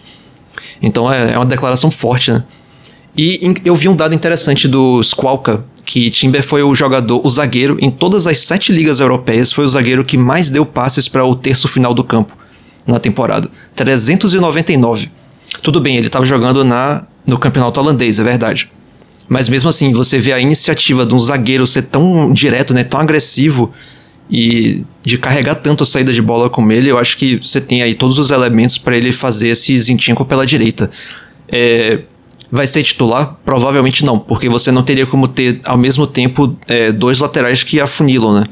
[0.83, 2.45] Então é, é uma declaração forte, né?
[3.17, 7.79] E eu vi um dado interessante do Squawka, que Timber foi o jogador, o zagueiro,
[7.81, 11.35] em todas as sete ligas europeias, foi o zagueiro que mais deu passes para o
[11.37, 12.37] terço final do campo
[12.85, 13.49] na temporada.
[13.77, 15.09] 399.
[15.63, 18.69] Tudo bem, ele estava jogando na, no campeonato holandês, é verdade.
[19.29, 22.99] Mas mesmo assim, você vê a iniciativa de um zagueiro ser tão direto, né, tão
[22.99, 23.73] agressivo
[24.29, 27.81] e de carregar tanto a saída de bola como ele, eu acho que você tem
[27.81, 30.91] aí todos os elementos para ele fazer esse Zinchenko pela direita.
[31.49, 32.01] É,
[32.51, 33.37] vai ser titular?
[33.45, 37.81] Provavelmente não, porque você não teria como ter ao mesmo tempo é, dois laterais que
[37.81, 38.45] afunilam, né?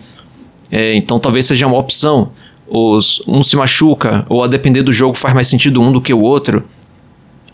[0.70, 2.32] É, então talvez seja uma opção.
[2.66, 6.12] Os, um se machuca, ou a depender do jogo faz mais sentido um do que
[6.12, 6.64] o outro.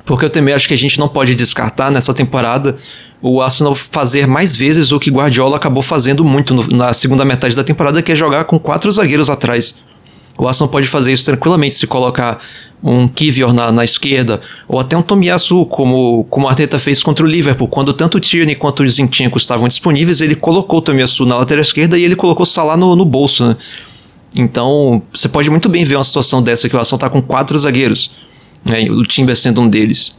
[0.05, 2.79] Porque eu também acho que a gente não pode descartar nessa temporada
[3.23, 7.55] o Arsenal fazer mais vezes o que Guardiola acabou fazendo muito no, na segunda metade
[7.55, 9.75] da temporada, que é jogar com quatro zagueiros atrás.
[10.39, 12.41] O Arsenal pode fazer isso tranquilamente se colocar
[12.83, 17.25] um Kivior na, na esquerda, ou até um Tomiyasu, como, como o Arteta fez contra
[17.25, 17.69] o Liverpool.
[17.69, 21.63] Quando tanto o Tierney quanto o Zinchenko estavam disponíveis, ele colocou o Tomiyasu na lateral
[21.63, 23.57] esquerda e ele colocou o Salah no, no bolso, né?
[24.37, 27.59] Então, você pode muito bem ver uma situação dessa que o Arsenal está com quatro
[27.59, 28.15] zagueiros,
[28.65, 28.89] né?
[28.91, 30.19] o Timber sendo um deles.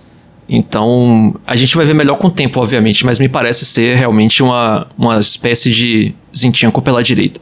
[0.49, 4.43] Então, a gente vai ver melhor com o tempo, obviamente, mas me parece ser realmente
[4.43, 7.39] uma, uma espécie de Zinchenko pela direita.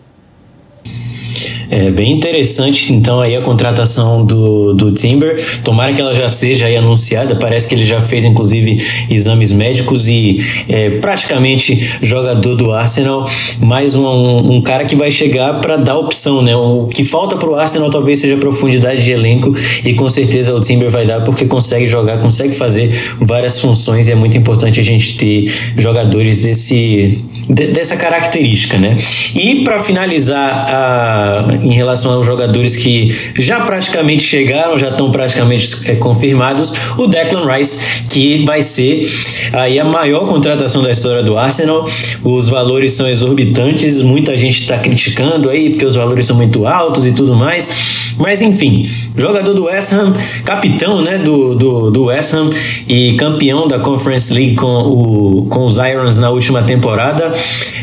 [1.72, 5.46] É bem interessante, então, aí a contratação do, do Timber.
[5.64, 7.36] Tomara que ela já seja aí anunciada.
[7.36, 13.30] Parece que ele já fez, inclusive, exames médicos e é praticamente jogador do Arsenal.
[13.60, 16.56] Mais um, um cara que vai chegar para dar opção, né?
[16.56, 19.54] O que falta para o Arsenal talvez seja profundidade de elenco
[19.86, 24.12] e com certeza o Timber vai dar porque consegue jogar, consegue fazer várias funções e
[24.12, 28.96] é muito importante a gente ter jogadores desse, dessa característica, né?
[29.34, 31.30] E para finalizar a
[31.64, 37.52] em relação aos jogadores que já praticamente chegaram, já estão praticamente é, confirmados, o Declan
[37.52, 39.10] Rice, que vai ser
[39.52, 41.88] aí a maior contratação da história do Arsenal.
[42.24, 47.06] Os valores são exorbitantes, muita gente está criticando aí porque os valores são muito altos
[47.06, 47.99] e tudo mais.
[48.18, 52.50] Mas enfim, jogador do West Ham, capitão né, do, do, do West Ham
[52.88, 57.32] e campeão da Conference League com, o, com os Irons na última temporada.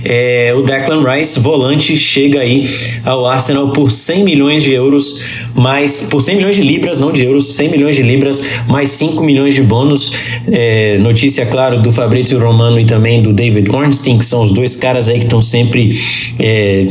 [0.05, 2.69] É, o Declan Rice, volante, chega aí
[3.05, 5.23] ao Arsenal por 100 milhões de euros,
[5.55, 9.23] mais por 100 milhões de libras, não de euros, 100 milhões de libras, mais 5
[9.23, 10.13] milhões de bônus.
[10.51, 14.77] É, notícia, claro, do Fabrício Romano e também do David Ornstein, que são os dois
[14.77, 15.99] caras aí que estão sempre.
[16.39, 16.87] É,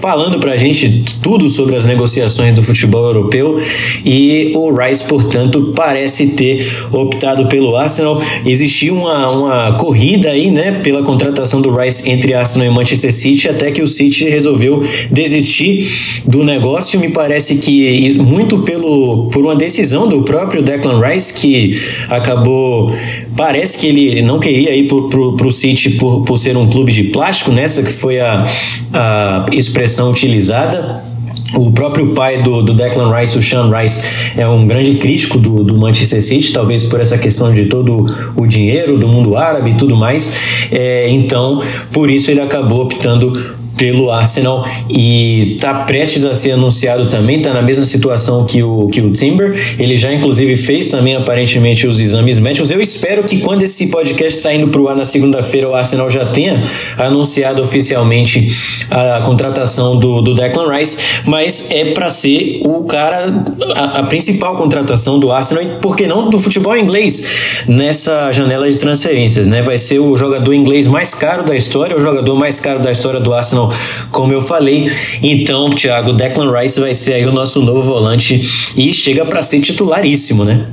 [0.00, 3.60] falando para a gente tudo sobre as negociações do futebol europeu
[4.04, 8.20] e o Rice, portanto, parece ter optado pelo Arsenal.
[8.44, 13.48] Existiu uma, uma corrida aí, né, pela contratação do Rice entre Arsenal e Manchester City,
[13.48, 16.98] até que o City resolveu desistir do negócio.
[16.98, 22.92] Me parece que muito pelo por uma decisão do próprio Declan Rice que acabou
[23.36, 27.04] parece que ele não queria ir para o City por, por ser um clube de
[27.04, 28.46] plástico, nessa que foi a,
[28.92, 31.10] a expressão utilizada.
[31.54, 34.04] O próprio pai do, do Declan Rice, o Sean Rice,
[34.36, 38.46] é um grande crítico do, do Manchester City, talvez por essa questão de todo o
[38.46, 40.68] dinheiro do mundo árabe e tudo mais.
[40.70, 41.60] É, então,
[41.92, 47.50] por isso ele acabou optando pelo Arsenal e está prestes a ser anunciado também, está
[47.50, 49.58] na mesma situação que o, que o Timber.
[49.78, 52.70] Ele já, inclusive, fez também aparentemente os exames médicos.
[52.70, 56.10] Eu espero que quando esse podcast está indo para o ar na segunda-feira, o Arsenal
[56.10, 56.62] já tenha
[56.98, 58.52] anunciado oficialmente
[58.90, 63.32] a contratação do, do Declan Rice, mas é para ser o cara,
[63.76, 68.70] a, a, principal contratação do Arsenal, e por que não do futebol inglês nessa janela
[68.70, 69.62] de transferências, né?
[69.62, 73.18] Vai ser o jogador inglês mais caro da história, o jogador mais caro da história
[73.18, 73.69] do Arsenal
[74.10, 74.90] como eu falei.
[75.22, 78.40] Então, Thiago, Declan Rice vai ser aí o nosso novo volante
[78.76, 80.66] e chega para ser titularíssimo, né?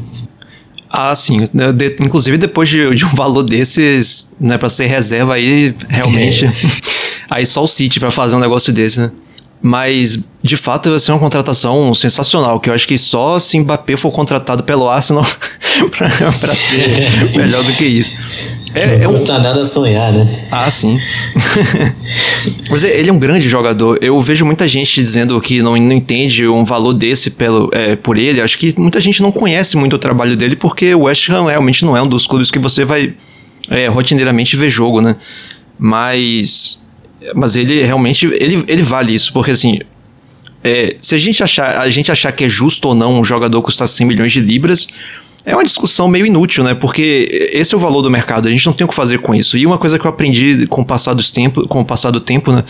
[0.89, 1.47] Ah, sim.
[1.53, 6.45] De, inclusive, depois de, de, um valor desses, né, para ser reserva aí, realmente.
[6.45, 6.51] É.
[7.29, 9.11] aí só o City para fazer um negócio desse, né?
[9.61, 13.97] Mas, de fato, vai ser uma contratação sensacional, que eu acho que só se Mbappé
[13.97, 15.25] for contratado pelo Arsenal
[16.39, 18.13] para ser melhor do que isso.
[18.73, 19.41] É, não custa é um...
[19.41, 20.27] nada sonhar, né?
[20.51, 20.97] Ah, sim.
[22.69, 23.97] Mas é, ele é um grande jogador.
[24.01, 28.17] Eu vejo muita gente dizendo que não, não entende um valor desse pelo, é, por
[28.17, 28.41] ele.
[28.41, 31.85] Acho que muita gente não conhece muito o trabalho dele, porque o West Ham realmente
[31.85, 33.13] não é um dos clubes que você vai
[33.69, 35.15] é, rotineiramente ver jogo, né?
[35.79, 36.81] Mas
[37.35, 39.79] Mas ele realmente, ele, ele vale isso, porque assim,
[40.63, 43.61] é, se a gente, achar, a gente achar que é justo ou não um jogador
[43.61, 44.87] custar 100 milhões de libras,
[45.47, 46.73] é uma discussão meio inútil, né?
[46.75, 49.33] Porque esse é o valor do mercado, a gente não tem o que fazer com
[49.33, 49.57] isso.
[49.57, 52.19] E uma coisa que eu aprendi com o passar do tempo, com o passar do
[52.19, 52.65] tempo, né,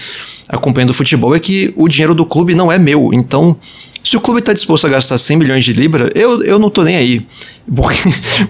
[0.48, 3.10] acompanhando o futebol, é que o dinheiro do clube não é meu.
[3.12, 3.58] Então,
[4.04, 6.84] se o clube está disposto a gastar 100 milhões de libras, eu, eu não tô
[6.84, 7.26] nem aí.
[7.76, 7.98] Porque,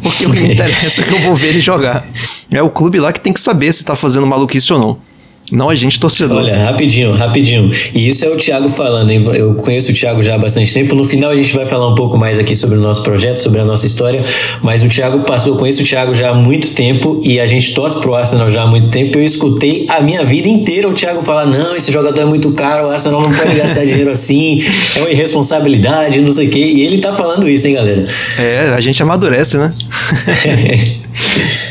[0.03, 2.05] porque o que me interessa é que eu vou ver ele jogar.
[2.51, 5.06] É o clube lá que tem que saber se tá fazendo maluquice ou não.
[5.51, 6.37] Não a gente torcedor.
[6.37, 7.71] Olha, rapidinho, rapidinho.
[7.93, 9.25] E isso é o Thiago falando, hein?
[9.33, 10.93] Eu conheço o Thiago já há bastante tempo.
[10.93, 13.61] No final a gente vai falar um pouco mais aqui sobre o nosso projeto, sobre
[13.61, 14.23] a nossa história.
[14.61, 17.73] Mas o Thiago passou, eu conheço o Thiago já há muito tempo e a gente
[17.73, 19.17] torce pro Arsenal já há muito tempo.
[19.17, 22.87] Eu escutei a minha vida inteira o Thiago falar: não, esse jogador é muito caro,
[22.87, 24.61] o Arsenal não pode gastar dinheiro assim,
[24.95, 26.59] é uma irresponsabilidade, não sei o quê.
[26.59, 28.03] E ele tá falando isso, hein, galera?
[28.37, 29.73] É, a gente amadurece, né?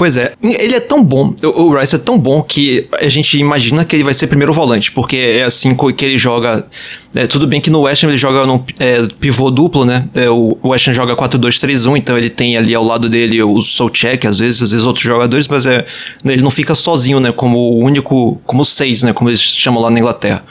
[0.00, 3.84] Pois é, ele é tão bom, o Rice é tão bom que a gente imagina
[3.84, 6.66] que ele vai ser primeiro volante, porque é assim que ele joga.
[7.14, 10.08] É, tudo bem que no West ele joga no é, pivô duplo, né?
[10.14, 14.38] É, o West joga 4-2-3-1, então ele tem ali ao lado dele o Solcheck, às
[14.38, 15.84] vezes, às vezes outros jogadores, mas é,
[16.24, 17.30] ele não fica sozinho, né?
[17.30, 19.12] Como o único, como seis, né?
[19.12, 20.42] Como eles chamam lá na Inglaterra.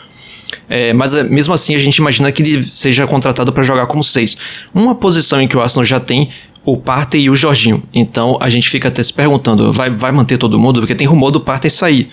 [0.69, 4.03] É, mas é, mesmo assim a gente imagina que ele seja contratado para jogar como
[4.03, 4.37] seis.
[4.73, 6.29] Uma posição em que o Arsenal já tem
[6.65, 7.83] o Partey e o Jorginho.
[7.93, 10.79] Então a gente fica até se perguntando, vai, vai manter todo mundo?
[10.79, 12.09] Porque tem rumor do Partey sair.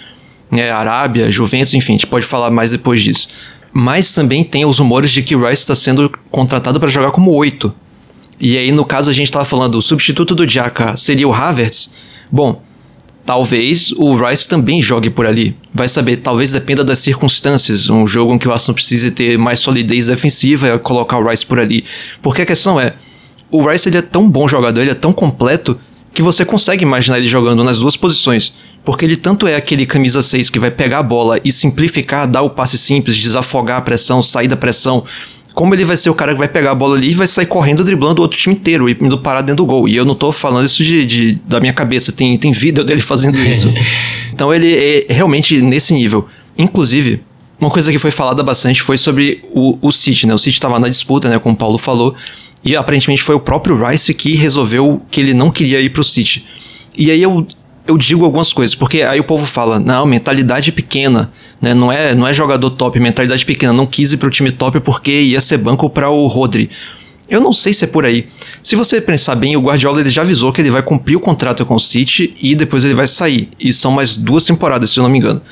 [0.50, 0.70] Né?
[0.70, 3.28] Arábia, Juventus, enfim, a gente pode falar mais depois disso.
[3.72, 7.32] Mas também tem os rumores de que o Rice está sendo contratado para jogar como
[7.34, 7.74] oito.
[8.40, 11.90] E aí, no caso, a gente estava falando, o substituto do Jaka seria o Havertz.
[12.30, 12.62] Bom,
[13.24, 15.56] talvez o Rice também jogue por ali.
[15.74, 17.90] Vai saber, talvez dependa das circunstâncias.
[17.90, 21.44] Um jogo em que o Arsenal precise ter mais solidez defensiva, é colocar o Rice
[21.44, 21.84] por ali.
[22.22, 22.94] Porque a questão é,
[23.50, 25.78] o Rice ele é tão bom jogador, ele é tão completo,
[26.12, 28.54] que você consegue imaginar ele jogando nas duas posições.
[28.84, 32.42] Porque ele tanto é aquele camisa 6 que vai pegar a bola e simplificar, dar
[32.42, 35.04] o passe simples, desafogar a pressão, sair da pressão,
[35.56, 37.46] como ele vai ser o cara que vai pegar a bola ali e vai sair
[37.46, 39.88] correndo, driblando o outro time inteiro e indo parar dentro do gol.
[39.88, 43.00] E eu não tô falando isso de, de da minha cabeça, tem, tem vídeo dele
[43.00, 43.72] fazendo isso.
[44.32, 46.28] então ele é realmente nesse nível.
[46.56, 47.22] Inclusive,
[47.60, 50.34] uma coisa que foi falada bastante foi sobre o, o City, né?
[50.34, 51.38] O City estava na disputa, né?
[51.38, 52.14] Como o Paulo falou.
[52.64, 56.44] E aparentemente foi o próprio Rice que resolveu que ele não queria ir pro City.
[56.96, 57.46] E aí eu,
[57.86, 61.72] eu digo algumas coisas, porque aí o povo fala, não, mentalidade pequena, né?
[61.72, 65.12] Não é, não é jogador top, mentalidade pequena, não quis ir pro time top porque
[65.12, 66.70] ia ser banco para o Rodri.
[67.28, 68.28] Eu não sei se é por aí.
[68.62, 71.64] Se você pensar bem, o Guardiola ele já avisou que ele vai cumprir o contrato
[71.66, 73.48] com o City e depois ele vai sair.
[73.58, 75.42] E são mais duas temporadas, se eu não me engano.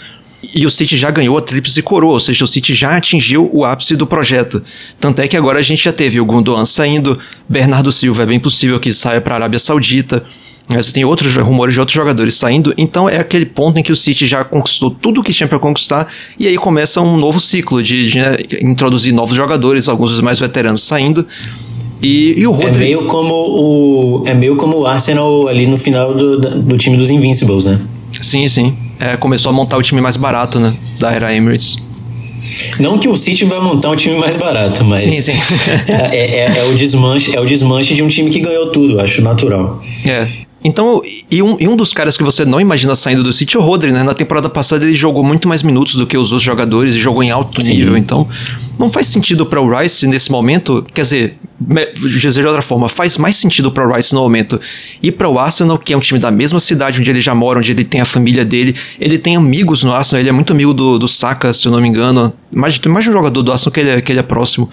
[0.55, 3.65] E o City já ganhou a tríplice coroa, ou seja, o City já atingiu o
[3.65, 4.63] ápice do projeto.
[4.99, 8.41] Tanto é que agora a gente já teve o Gundogan saindo, Bernardo Silva é bem
[8.41, 10.25] possível que saia para a Arábia Saudita.
[10.69, 13.97] Mas tem outros rumores de outros jogadores saindo, então é aquele ponto em que o
[13.97, 17.83] City já conquistou tudo o que tinha para conquistar, e aí começa um novo ciclo
[17.83, 21.27] de, de né, introduzir novos jogadores, alguns dos mais veteranos saindo.
[22.01, 22.77] E, e o Rodri...
[22.77, 26.97] É meio como o é meio como o Arsenal ali no final do, do time
[26.97, 27.79] dos Invincibles, né?
[28.23, 30.75] Sim, sim é, começou a montar o time mais barato, né?
[30.99, 31.77] Da era Emirates.
[32.79, 35.33] Não que o City vai montar um time mais barato, mas sim, sim.
[35.89, 39.23] é, é, é, o desmanche, é o desmanche de um time que ganhou tudo, acho
[39.23, 39.83] natural.
[40.05, 40.29] É.
[40.63, 43.61] Então, e um, e um dos caras que você não imagina saindo do City é
[43.61, 44.03] o Rodri, né?
[44.03, 47.23] Na temporada passada ele jogou muito mais minutos do que os outros jogadores e jogou
[47.23, 47.75] em alto sim.
[47.75, 47.97] nível.
[47.97, 48.27] Então,
[48.79, 53.17] não faz sentido para o Rice nesse momento, quer dizer, dizer de outra forma, faz
[53.17, 54.61] mais sentido para o Rice no momento
[55.03, 57.59] e para o Arsenal, que é um time da mesma cidade onde ele já mora,
[57.59, 60.75] onde ele tem a família dele, ele tem amigos no Arsenal, ele é muito amigo
[60.75, 63.81] do, do Saka, se eu não me engano, mais, mais um jogador do Arsenal que
[63.81, 64.69] ele é, que ele é próximo.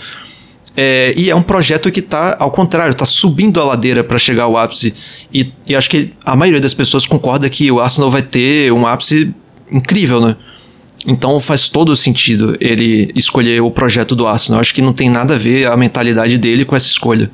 [0.76, 4.44] É, e é um projeto que está, ao contrário, está subindo a ladeira para chegar
[4.44, 4.94] ao ápice.
[5.34, 8.88] E, e acho que a maioria das pessoas concorda que o Arsenal vai ter um
[8.88, 9.34] ápice
[9.70, 10.36] incrível, né?
[11.06, 14.62] Então faz todo sentido ele escolher o projeto do Arsenal.
[14.62, 17.32] Acho que não tem nada a ver a mentalidade dele com essa escolha.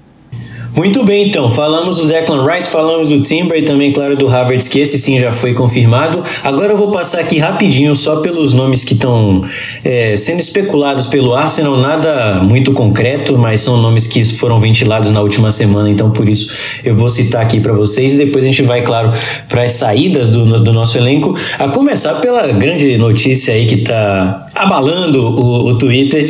[0.78, 1.50] Muito bem, então.
[1.50, 5.20] Falamos do Declan Rice, falamos do Timber e também, claro, do Havertz, que esse sim
[5.20, 6.24] já foi confirmado.
[6.44, 9.44] Agora eu vou passar aqui rapidinho só pelos nomes que estão
[9.84, 11.78] é, sendo especulados pelo Arsenal.
[11.78, 16.56] Nada muito concreto, mas são nomes que foram ventilados na última semana, então por isso
[16.86, 18.14] eu vou citar aqui para vocês.
[18.14, 19.12] E depois a gente vai, claro,
[19.50, 21.36] para as saídas do, do nosso elenco.
[21.58, 26.30] A começar pela grande notícia aí que está abalando o, o Twitter,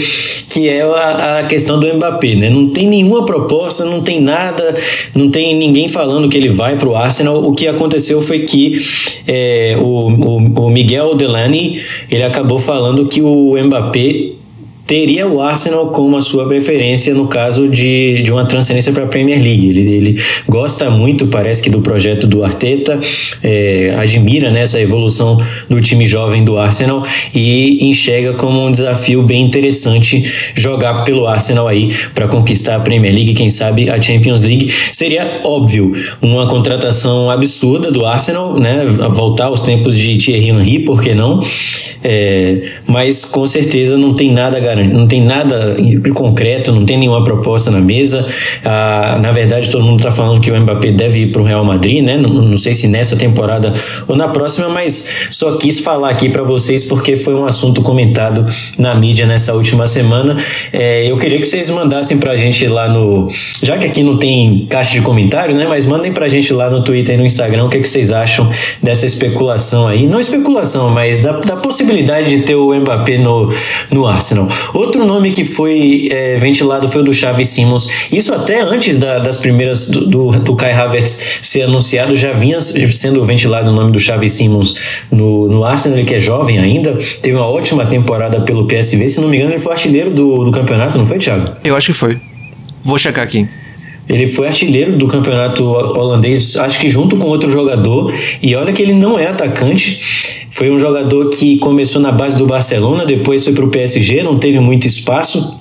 [0.49, 2.35] que é a, a questão do Mbappé.
[2.35, 2.49] Né?
[2.49, 4.75] Não tem nenhuma proposta, não tem nada
[5.15, 7.43] não tem ninguém falando que ele vai para o Arsenal.
[7.43, 8.79] O que aconteceu foi que
[9.27, 14.36] é, o, o, o Miguel Delaney ele acabou falando que o Mbappé
[14.87, 19.07] teria o Arsenal como a sua preferência no caso de, de uma transferência para a
[19.07, 19.69] Premier League.
[19.69, 22.97] Ele, ele gosta muito, parece que, do projeto do Arteta,
[23.43, 27.03] é, admira né, essa evolução do time jovem do Arsenal
[27.35, 30.23] e enxerga como um desafio bem interessante
[30.55, 34.73] jogar pelo Arsenal aí para conquistar a Premier League, quem sabe a Champions League.
[34.93, 38.85] Seria óbvio uma contratação absurda do Arsenal, né?
[39.11, 41.41] Voltar aos tempos de Thierry Henry, por que não?
[42.03, 45.77] É, mas com certeza não tem nada garantido, não tem nada
[46.13, 48.27] concreto, não tem nenhuma proposta na mesa.
[48.63, 51.63] Ah, na verdade, todo mundo está falando que o Mbappé deve ir para o Real
[51.63, 52.17] Madrid, né?
[52.17, 53.73] Não, não, sei se nessa temporada
[54.07, 58.45] ou na próxima, mas só quis falar aqui para vocês porque foi um assunto comentado
[58.77, 60.37] na mídia nessa última semana.
[60.71, 63.29] É, eu queria que vocês mandassem para a gente lá no.
[63.61, 65.65] Já que aqui não tem caixa de comentário, né?
[65.67, 67.87] Mas mandem para a gente lá no Twitter e no Instagram o que, é que
[67.87, 68.49] vocês acham
[68.81, 70.07] dessa especulação aí.
[70.07, 73.53] Não especulação, mas da, da possibilidade de ter o Mbappé no,
[73.91, 74.47] no Arsenal.
[74.73, 78.11] Outro nome que foi é, ventilado foi o do Xavi Simons.
[78.11, 82.59] Isso até antes da, das primeiras do, do, do Kai Havertz ser anunciado, já vinha
[82.59, 84.75] sendo ventilado o nome do Xavi Simons
[85.11, 86.97] no, no Arsenal, ele que é jovem ainda.
[87.21, 89.09] Teve uma ótima temporada pelo PSV.
[89.09, 91.45] Se não me engano, ele foi artilheiro do, do campeonato, não foi, Thiago?
[91.63, 92.17] Eu acho que foi.
[92.83, 93.47] Vou checar aqui.
[94.07, 98.13] Ele foi artilheiro do campeonato holandês, acho que junto com outro jogador.
[98.41, 100.46] E olha que ele não é atacante.
[100.57, 104.39] Foi um jogador que começou na base do Barcelona, depois foi para o PSG, não
[104.39, 105.55] teve muito espaço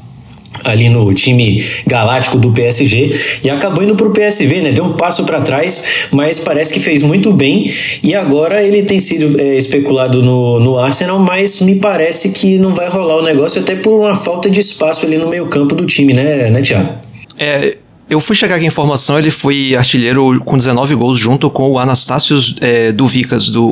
[0.65, 4.73] ali no time galáctico do PSG e acabou indo para o PSV, né?
[4.73, 7.71] Deu um passo para trás, mas parece que fez muito bem
[8.03, 12.73] e agora ele tem sido é, especulado no, no Arsenal, mas me parece que não
[12.73, 15.85] vai rolar o negócio até por uma falta de espaço ali no meio campo do
[15.85, 16.95] time, né, né Thiago?
[17.39, 17.77] É,
[18.09, 21.79] eu fui chegar aqui a informação, ele foi artilheiro com 19 gols junto com o
[21.79, 23.07] Anastasios é, do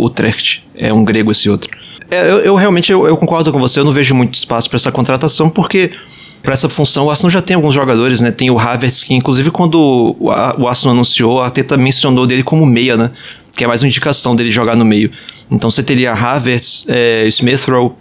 [0.03, 0.67] Utrecht.
[0.75, 1.71] É um grego esse outro.
[2.11, 4.77] É, eu, eu, realmente eu, eu, concordo com você, eu não vejo muito espaço para
[4.77, 5.93] essa contratação, porque
[6.43, 8.31] para essa função o Arsenal já tem alguns jogadores, né?
[8.31, 12.43] Tem o Havertz, que inclusive quando o, a, o Arsenal anunciou, a Teta mencionou dele
[12.43, 13.11] como meia, né?
[13.57, 15.11] Que é mais uma indicação dele jogar no meio.
[15.51, 17.93] Então você teria Havertz, é, Smith Rowe,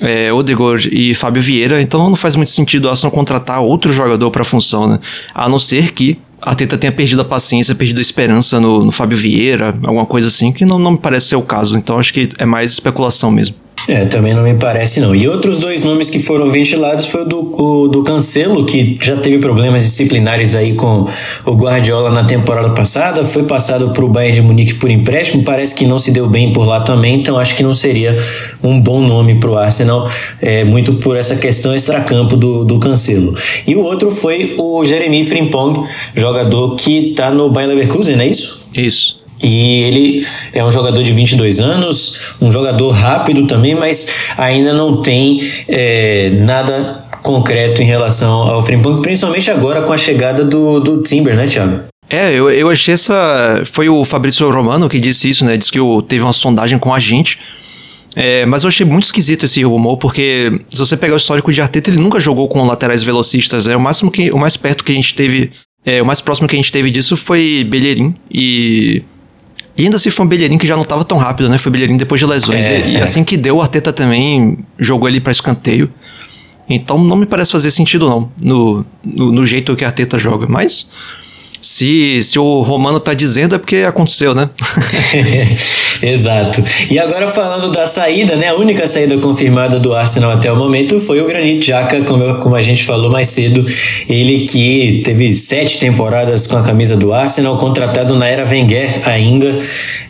[0.00, 4.30] é, Odegaard e Fábio Vieira, então não faz muito sentido o Arsenal contratar outro jogador
[4.30, 4.98] para a função, né?
[5.34, 8.92] A não ser que a Teta tenha perdido a paciência, perdido a esperança no, no
[8.92, 11.76] Fábio Vieira, alguma coisa assim, que não, não me parece ser o caso.
[11.76, 13.56] Então acho que é mais especulação mesmo.
[13.86, 15.14] É, também não me parece não.
[15.14, 19.16] E outros dois nomes que foram ventilados foi o do, o, do Cancelo, que já
[19.16, 21.06] teve problemas disciplinares aí com
[21.44, 25.74] o Guardiola na temporada passada, foi passado para o Bayern de Munique por empréstimo, parece
[25.74, 28.18] que não se deu bem por lá também, então acho que não seria
[28.62, 30.08] um bom nome para o Arsenal,
[30.40, 33.36] é, muito por essa questão extracampo do, do Cancelo.
[33.66, 38.28] E o outro foi o Jeremy Frimpong, jogador que está no Bayern Leverkusen, não é
[38.28, 38.66] isso?
[38.74, 39.23] Isso.
[39.42, 45.02] E ele é um jogador de 22 anos, um jogador rápido também, mas ainda não
[45.02, 51.02] tem é, nada concreto em relação ao Frimpong, principalmente agora com a chegada do, do
[51.02, 51.80] Timber, né, Thiago?
[52.08, 53.62] É, eu, eu achei essa.
[53.64, 55.56] Foi o Fabrício Romano que disse isso, né?
[55.56, 57.38] Disse que teve uma sondagem com a gente.
[58.14, 61.60] É, mas eu achei muito esquisito esse rumor, porque se você pegar o histórico de
[61.60, 63.66] Arteta, ele nunca jogou com laterais velocistas.
[63.66, 64.30] É o máximo que.
[64.30, 65.50] O mais perto que a gente teve.
[65.84, 68.14] É, o mais próximo que a gente teve disso foi Bellerin.
[68.30, 69.02] E
[69.76, 71.58] e ainda se foi um Bellerin que já não estava tão rápido, né?
[71.58, 72.66] Foi Bellerin depois de lesões.
[72.66, 73.02] É, e, é.
[73.02, 75.90] assim que deu, o Arteta também jogou ele para escanteio.
[76.68, 80.46] Então não me parece fazer sentido, não, no, no, no jeito que a Arteta joga.
[80.48, 80.86] Mas
[81.60, 84.48] se, se o Romano tá dizendo é porque aconteceu, né?
[86.04, 86.62] Exato.
[86.90, 88.48] E agora falando da saída, né?
[88.48, 92.54] A única saída confirmada do Arsenal até o momento foi o Granit Xhaka, como, como
[92.54, 93.64] a gente falou mais cedo.
[94.06, 99.60] Ele que teve sete temporadas com a camisa do Arsenal, contratado na era Wenger ainda.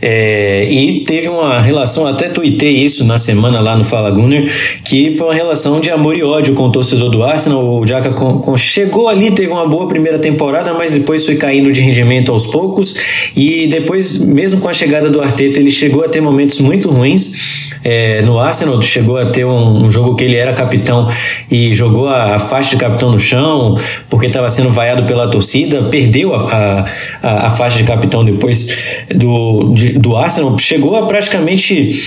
[0.02, 4.50] É, e teve uma relação, até tuitei isso na semana lá no Fala Gunner,
[4.84, 7.80] que foi uma relação de amor e ódio com o torcedor do Arsenal.
[7.80, 11.70] O Xhaka com, com, chegou ali, teve uma boa primeira temporada, mas depois foi caindo
[11.70, 12.96] de rendimento aos poucos.
[13.36, 17.73] E depois, mesmo com a chegada do Arteta, ele chegou a ter momentos muito ruins.
[17.84, 21.06] É, no Arsenal chegou a ter um, um, jogo que ele era capitão
[21.50, 23.78] e jogou a, a faixa de capitão no chão
[24.08, 26.86] porque estava sendo vaiado pela torcida, perdeu a,
[27.22, 28.74] a, a, faixa de capitão depois
[29.14, 32.00] do, de, do Arsenal, chegou a praticamente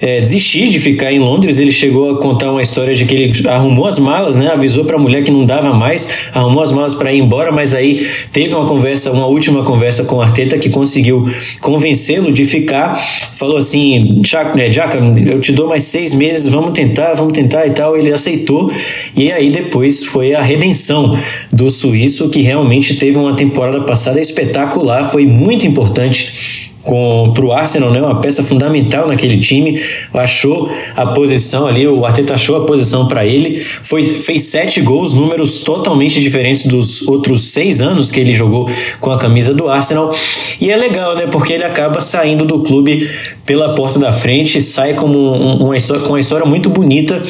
[0.00, 1.58] é, desistir de ficar em Londres.
[1.58, 4.96] Ele chegou a contar uma história de que ele arrumou as malas, né, avisou para
[4.96, 8.54] a mulher que não dava mais, arrumou as malas para ir embora, mas aí teve
[8.54, 11.26] uma conversa, uma última conversa com o Arteta que conseguiu
[11.60, 12.96] convencê-lo de ficar.
[13.34, 14.20] Falou assim,
[14.54, 17.96] né, Jaca, eu te dou mais seis meses, vamos tentar, vamos tentar e tal.
[17.96, 18.70] Ele aceitou
[19.16, 21.18] e aí depois foi a redenção
[21.52, 27.92] do suíço que realmente teve uma temporada passada espetacular, foi muito importante para o Arsenal,
[27.92, 28.02] né?
[28.02, 29.80] Uma peça fundamental naquele time.
[30.12, 33.64] Achou a posição ali, o Arteta achou a posição para ele.
[33.82, 38.68] Foi, fez sete gols, números totalmente diferentes dos outros seis anos que ele jogou
[39.00, 40.14] com a camisa do Arsenal.
[40.60, 41.26] E é legal, né?
[41.28, 43.08] Porque ele acaba saindo do clube
[43.44, 47.20] pela porta da frente, sai como uma história, com uma história muito bonita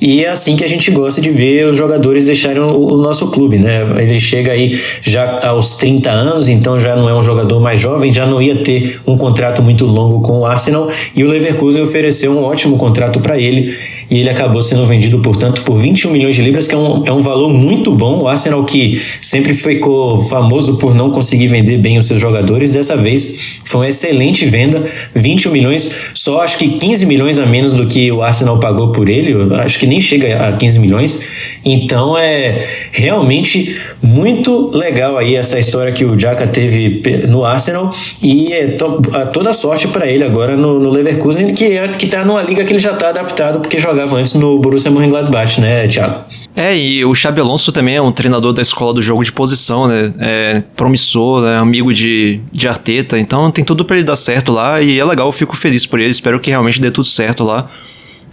[0.00, 3.30] e é assim que a gente gosta de ver os jogadores deixarem o, o nosso
[3.30, 3.80] clube, né?
[3.98, 8.12] Ele chega aí já aos 30 anos, então já não é um jogador mais jovem,
[8.12, 12.32] já não ia ter um contrato muito longo com o Arsenal e o Leverkusen ofereceu
[12.32, 13.76] um ótimo contrato para ele
[14.10, 17.12] e ele acabou sendo vendido, portanto, por 21 milhões de libras, que é um, é
[17.12, 18.22] um valor muito bom.
[18.22, 22.96] O Arsenal, que sempre ficou famoso por não conseguir vender bem os seus jogadores, dessa
[22.96, 24.84] vez foi uma excelente venda,
[25.14, 29.08] 21 milhões, só acho que 15 milhões a menos do que o Arsenal pagou por
[29.08, 31.26] ele, acho que nem chega a 15 milhões.
[31.64, 38.52] Então é realmente muito legal aí essa história que o Jaka teve no Arsenal e
[38.52, 39.00] é to
[39.32, 42.72] toda sorte para ele agora no, no Leverkusen, que, é, que tá numa liga que
[42.72, 46.24] ele já tá adaptado porque jogava antes no Borussia Mönchengladbach, né, Thiago?
[46.54, 49.88] É, e o Xabi Alonso também é um treinador da escola do jogo de posição,
[49.88, 50.12] né?
[50.18, 51.56] É promissor, né?
[51.56, 55.28] amigo de, de Arteta, então tem tudo para ele dar certo lá e é legal,
[55.28, 57.70] eu fico feliz por ele, espero que realmente dê tudo certo lá.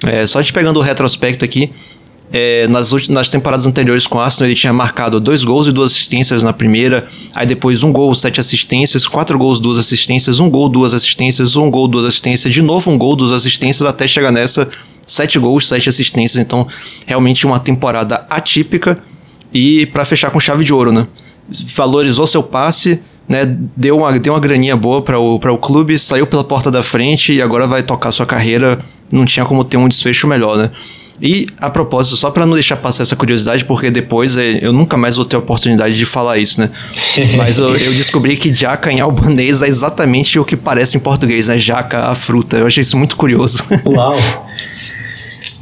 [0.04, 1.72] É, só gente pegando o retrospecto aqui,
[2.32, 5.92] é, nas, nas temporadas anteriores com o Arsenal, ele tinha marcado dois gols e duas
[5.92, 10.70] assistências na primeira, aí depois um gol, sete assistências, quatro gols, duas assistências, um gol,
[10.70, 14.70] duas assistências, um gol, duas assistências, de novo um gol, duas assistências, até chegar nessa,
[15.10, 16.42] sete gols, sete assistências.
[16.42, 16.68] Então,
[17.06, 18.98] realmente uma temporada atípica
[19.54, 21.08] e para fechar com chave de ouro, né?
[21.76, 23.46] Valorizou seu passe, né?
[23.76, 27.34] Deu uma, deu uma graninha boa para o, o clube, saiu pela porta da frente
[27.34, 28.80] e agora vai tocar sua carreira.
[29.12, 30.72] Não tinha como ter um desfecho melhor, né?
[31.22, 34.96] E, a propósito, só para não deixar passar essa curiosidade, porque depois é, eu nunca
[34.96, 36.70] mais vou ter a oportunidade de falar isso, né?
[37.36, 41.50] Mas eu, eu, descobri que jaca em albanês é exatamente o que parece em português,
[41.50, 41.60] né?
[41.60, 42.58] Jaca, a fruta.
[42.58, 43.64] Eu achei isso muito curioso.
[43.86, 44.18] Uau!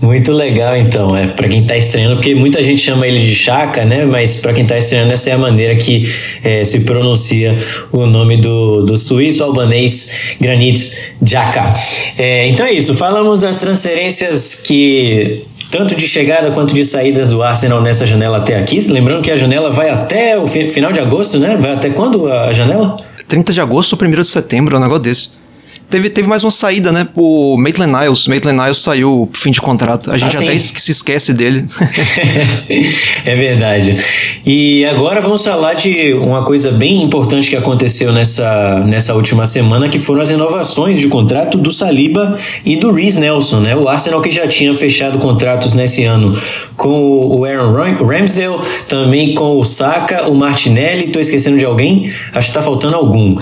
[0.01, 3.83] Muito legal, então, é para quem está estreando, porque muita gente chama ele de Chaka,
[3.83, 4.05] né?
[4.05, 6.07] Mas para quem está estreando, essa é a maneira que
[6.43, 7.57] é, se pronuncia
[7.91, 10.91] o nome do, do suíço albanês Granit
[11.25, 11.73] Xhaka.
[12.17, 17.41] É, então é isso, falamos das transferências que tanto de chegada quanto de saída do
[17.41, 18.79] Arsenal nessa janela até aqui.
[18.91, 21.57] Lembrando que a janela vai até o final de agosto, né?
[21.59, 22.97] Vai até quando a janela?
[23.27, 25.36] 30 de agosto ou 1 de setembro, um negócio desse.
[25.89, 27.07] Teve, teve mais uma saída, né?
[27.15, 28.27] O Maitland Niles.
[28.27, 30.11] Maitland Niles saiu fim de contrato.
[30.11, 31.65] A gente ah, até se esquece dele.
[33.23, 33.97] é verdade.
[34.45, 39.87] E agora vamos falar de uma coisa bem importante que aconteceu nessa, nessa última semana,
[39.87, 43.73] que foram as renovações de contrato do Saliba e do Reese Nelson, né?
[43.73, 46.37] O Arsenal que já tinha fechado contratos nesse ano
[46.75, 47.71] com o Aaron
[48.05, 48.59] Ramsdale,
[48.89, 52.11] também com o Saka, o Martinelli, tô esquecendo de alguém?
[52.33, 53.37] Acho que tá faltando algum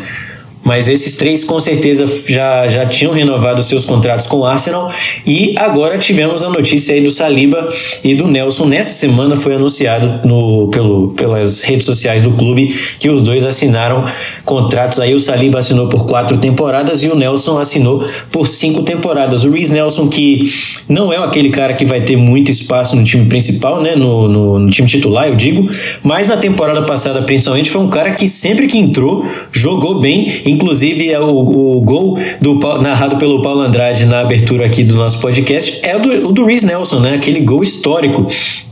[0.66, 4.92] mas esses três com certeza já, já tinham renovado seus contratos com o Arsenal
[5.26, 7.72] e agora tivemos a notícia aí do Saliba
[8.04, 8.66] e do Nelson.
[8.66, 14.06] Nessa semana foi anunciado no, pelo, pelas redes sociais do clube que os dois assinaram
[14.44, 15.14] contratos aí.
[15.14, 19.44] O Saliba assinou por quatro temporadas e o Nelson assinou por cinco temporadas.
[19.44, 20.52] O Reese Nelson, que
[20.90, 23.96] não é aquele cara que vai ter muito espaço no time principal, né?
[23.96, 25.70] No, no, no time titular, eu digo,
[26.02, 31.12] mas na temporada passada, principalmente, foi um cara que sempre que entrou, jogou bem Inclusive,
[31.12, 35.80] é o, o gol do, narrado pelo Paulo Andrade na abertura aqui do nosso podcast
[35.84, 37.16] é o do, o do Reese Nelson, né?
[37.16, 38.26] Aquele gol histórico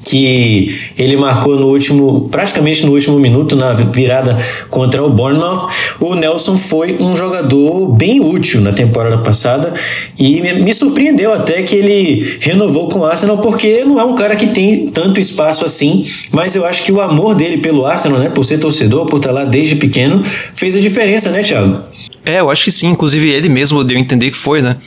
[0.03, 4.37] que ele marcou no último, praticamente no último minuto na virada
[4.69, 5.69] contra o Bournemouth.
[5.99, 9.73] O Nelson foi um jogador bem útil na temporada passada
[10.19, 14.35] e me surpreendeu até que ele renovou com o Arsenal porque não é um cara
[14.35, 18.29] que tem tanto espaço assim, mas eu acho que o amor dele pelo Arsenal, né,
[18.29, 20.23] por ser torcedor, por estar lá desde pequeno,
[20.53, 21.79] fez a diferença, né, Thiago?
[22.25, 24.77] É, eu acho que sim, inclusive ele mesmo deu a entender que foi, né?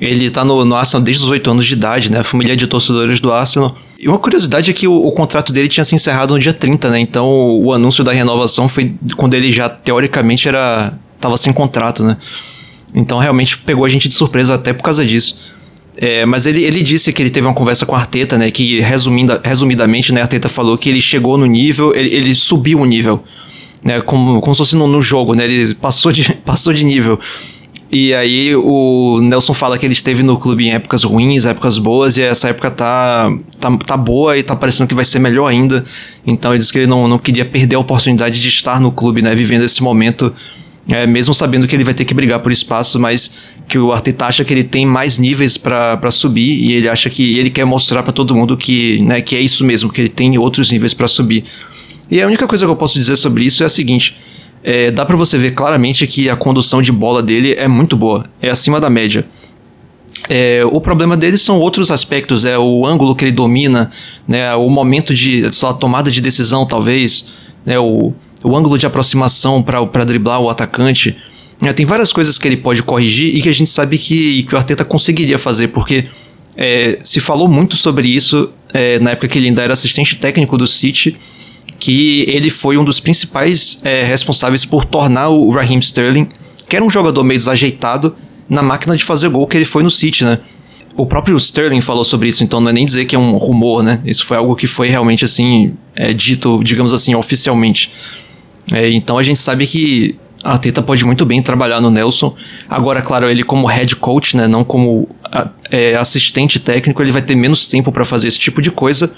[0.00, 2.20] Ele tá no, no Arsenal desde os 8 anos de idade, né?
[2.20, 3.76] A família de torcedores do Arsenal.
[3.98, 6.90] E uma curiosidade é que o, o, contrato dele tinha se encerrado no dia 30,
[6.90, 7.00] né?
[7.00, 10.98] Então o, anúncio da renovação foi quando ele já, teoricamente, era.
[11.20, 12.16] tava sem contrato, né?
[12.94, 15.38] Então realmente pegou a gente de surpresa até por causa disso.
[15.96, 18.50] É, mas ele, ele disse que ele teve uma conversa com a Arteta, né?
[18.50, 22.80] Que resumindo, resumidamente, né, a Arteta falou que ele chegou no nível, ele, ele subiu
[22.80, 23.24] o nível.
[23.82, 25.44] Né, como, como se fosse no, no jogo, né?
[25.44, 27.18] Ele passou de, passou de nível.
[27.98, 32.18] E aí o Nelson fala que ele esteve no clube em épocas ruins, épocas boas,
[32.18, 35.82] e essa época tá, tá, tá boa e tá parecendo que vai ser melhor ainda.
[36.26, 39.22] Então ele disse que ele não, não queria perder a oportunidade de estar no clube,
[39.22, 39.34] né?
[39.34, 40.30] Vivendo esse momento,
[40.90, 43.32] é, mesmo sabendo que ele vai ter que brigar por espaço, mas
[43.66, 47.38] que o Arteta acha que ele tem mais níveis para subir e ele acha que
[47.38, 50.36] ele quer mostrar para todo mundo que, né, que é isso mesmo, que ele tem
[50.36, 51.44] outros níveis para subir.
[52.10, 54.18] E a única coisa que eu posso dizer sobre isso é a seguinte:
[54.68, 58.26] é, dá para você ver claramente que a condução de bola dele é muito boa,
[58.42, 59.24] é acima da média.
[60.28, 63.92] É, o problema dele são outros aspectos, é o ângulo que ele domina,
[64.26, 67.26] né, o momento de sua tomada de decisão, talvez,
[67.64, 68.12] né, o,
[68.42, 71.16] o ângulo de aproximação para driblar o atacante.
[71.62, 74.52] É, tem várias coisas que ele pode corrigir e que a gente sabe que, que
[74.52, 76.06] o Arteta conseguiria fazer, porque
[76.56, 80.58] é, se falou muito sobre isso é, na época que ele ainda era assistente técnico
[80.58, 81.16] do City,
[81.78, 86.28] que ele foi um dos principais é, responsáveis por tornar o Raheem Sterling,
[86.68, 88.16] que era um jogador meio desajeitado,
[88.48, 90.38] na máquina de fazer gol que ele foi no City, né?
[90.96, 93.82] O próprio Sterling falou sobre isso, então não é nem dizer que é um rumor,
[93.82, 94.00] né?
[94.04, 97.92] Isso foi algo que foi realmente assim, é, dito, digamos assim, oficialmente.
[98.72, 102.34] É, então a gente sabe que a Teta pode muito bem trabalhar no Nelson.
[102.68, 105.08] Agora, claro, ele como head coach, né, não como
[105.70, 109.12] é, assistente técnico, ele vai ter menos tempo para fazer esse tipo de coisa.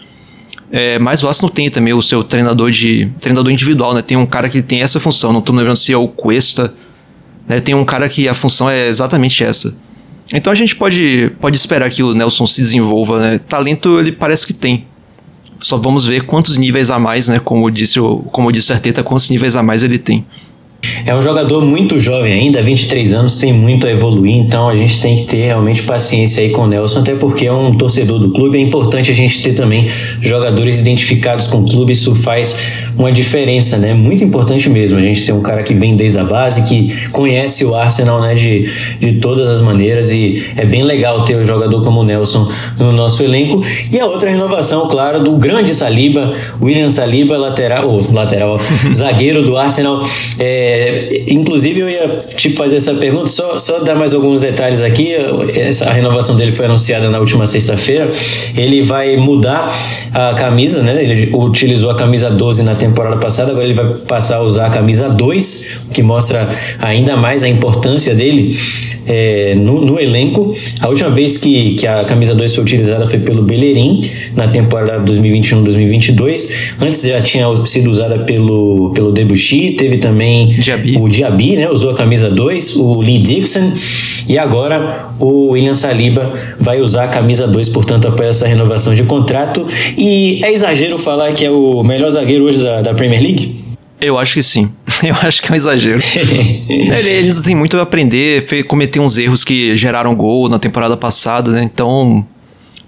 [0.70, 4.02] É, mas o Arsenal tem também o seu treinador de treinador individual, né?
[4.02, 5.32] Tem um cara que tem essa função.
[5.32, 6.74] Não tô me lembrando se é o Cuesta
[7.48, 7.58] né?
[7.58, 9.74] Tem um cara que a função é exatamente essa.
[10.32, 13.18] Então a gente pode, pode esperar que o Nelson se desenvolva.
[13.18, 13.38] Né?
[13.38, 14.86] Talento ele parece que tem.
[15.60, 17.40] Só vamos ver quantos níveis a mais, né?
[17.40, 20.24] Como disse o, como disse Arteta, quantos níveis a mais ele tem.
[21.04, 25.00] É um jogador muito jovem ainda, 23 anos, tem muito a evoluir, então a gente
[25.00, 28.30] tem que ter realmente paciência aí com o Nelson, até porque é um torcedor do
[28.30, 28.58] clube.
[28.58, 29.88] É importante a gente ter também
[30.20, 32.58] jogadores identificados com o clube, isso faz
[32.98, 33.94] uma diferença, né?
[33.94, 34.98] Muito importante mesmo.
[34.98, 38.34] A gente ter um cara que vem desde a base, que conhece o Arsenal, né,
[38.34, 38.68] de,
[38.98, 42.90] de todas as maneiras, e é bem legal ter um jogador como o Nelson no
[42.90, 43.62] nosso elenco.
[43.92, 48.58] E a outra renovação, claro, do grande Saliba, William Saliba, lateral, ou lateral,
[48.92, 50.04] zagueiro do Arsenal.
[50.38, 55.12] É, inclusive, eu ia te fazer essa pergunta, só, só dar mais alguns detalhes aqui.
[55.54, 58.10] Essa, a renovação dele foi anunciada na última sexta-feira.
[58.56, 59.72] Ele vai mudar
[60.12, 61.00] a camisa, né?
[61.00, 64.70] Ele utilizou a camisa 12 na temporada passada, agora ele vai passar a usar a
[64.70, 68.56] camisa 2, o que mostra ainda mais a importância dele
[69.08, 70.54] é, no, no, elenco.
[70.80, 75.00] A última vez que, que a camisa 2 foi utilizada foi pelo Bellerin, na temporada
[75.10, 76.74] 2021-2022.
[76.80, 80.98] Antes já tinha sido usada pelo, pelo Debuchy, teve também Diaby.
[81.00, 81.70] o Diaby, né?
[81.70, 83.72] Usou a camisa 2, o Lee Dixon.
[84.28, 86.30] E agora o William Saliba
[86.60, 89.66] vai usar a camisa 2, portanto, após essa renovação de contrato.
[89.96, 93.68] E é exagero falar que é o melhor zagueiro hoje da, da Premier League?
[94.00, 94.70] Eu acho que sim.
[95.02, 96.00] Eu acho que é um exagero.
[96.14, 100.96] ele, ele ainda tem muito a aprender, cometer uns erros que geraram gol na temporada
[100.96, 101.62] passada, né?
[101.64, 102.24] Então,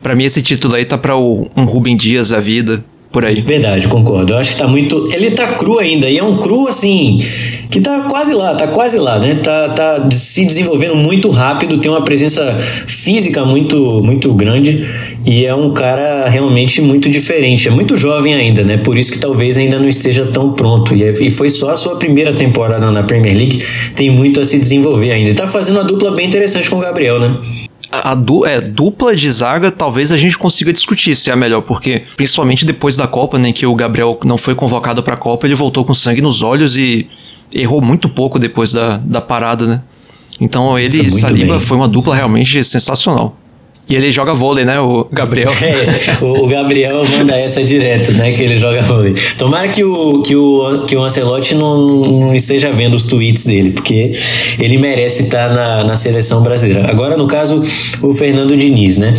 [0.03, 3.41] para mim esse título aí tá para um Rubem Dias da vida, por aí.
[3.41, 4.33] Verdade, concordo.
[4.33, 5.09] Eu acho que tá muito.
[5.13, 7.21] Ele tá cru ainda, e é um cru assim.
[7.71, 9.37] Que tá quase lá, tá quase lá, né?
[9.37, 14.89] Tá, tá se desenvolvendo muito rápido, tem uma presença física muito, muito grande
[15.25, 17.69] e é um cara realmente muito diferente.
[17.69, 18.79] É muito jovem ainda, né?
[18.79, 20.95] Por isso que talvez ainda não esteja tão pronto.
[20.95, 23.63] E, é, e foi só a sua primeira temporada na Premier League,
[23.95, 25.31] tem muito a se desenvolver ainda.
[25.31, 27.37] E tá fazendo uma dupla bem interessante com o Gabriel, né?
[27.91, 31.63] a, du é, dupla de zaga talvez a gente consiga discutir se é a melhor,
[31.63, 35.47] porque principalmente depois da Copa, né, que o Gabriel não foi convocado para a Copa,
[35.47, 37.09] ele voltou com sangue nos olhos e
[37.53, 39.83] errou muito pouco depois da, da parada, né?
[40.41, 41.61] Então ele e Saliba bem.
[41.61, 43.37] foi uma dupla realmente sensacional.
[43.91, 44.81] E ele joga vôlei, né?
[44.81, 45.51] O Gabriel.
[45.61, 48.33] É, o Gabriel manda essa direto, né?
[48.33, 49.15] Que ele joga vôlei.
[49.37, 53.73] Tomara que o, que o, que o Ancelotti não, não esteja vendo os tweets dele,
[53.73, 54.13] porque
[54.59, 56.91] ele merece estar na, na seleção brasileira.
[56.91, 57.63] Agora, no caso,
[58.03, 59.15] o Fernando Diniz, né?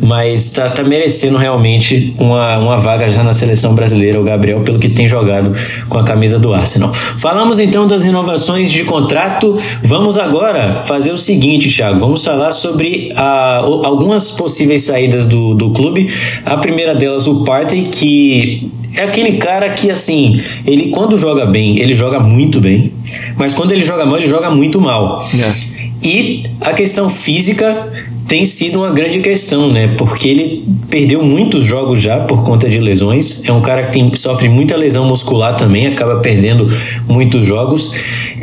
[0.00, 4.78] Mas tá, tá merecendo realmente uma, uma vaga já na seleção brasileira, o Gabriel, pelo
[4.78, 5.52] que tem jogado
[5.88, 6.92] com a camisa do Arsenal.
[7.18, 9.58] Falamos então das renovações de contrato.
[9.82, 12.00] Vamos agora fazer o seguinte, Thiago.
[12.00, 16.08] Vamos falar sobre a, algumas algumas possíveis saídas do, do clube.
[16.44, 21.78] A primeira delas, o Partey, que é aquele cara que, assim, ele quando joga bem,
[21.78, 22.92] ele joga muito bem,
[23.36, 25.28] mas quando ele joga mal, ele joga muito mal.
[25.34, 25.74] É.
[26.06, 27.90] E a questão física
[28.28, 29.94] tem sido uma grande questão, né?
[29.98, 33.42] Porque ele perdeu muitos jogos já por conta de lesões.
[33.46, 36.68] É um cara que tem, sofre muita lesão muscular também, acaba perdendo
[37.08, 37.94] muitos jogos.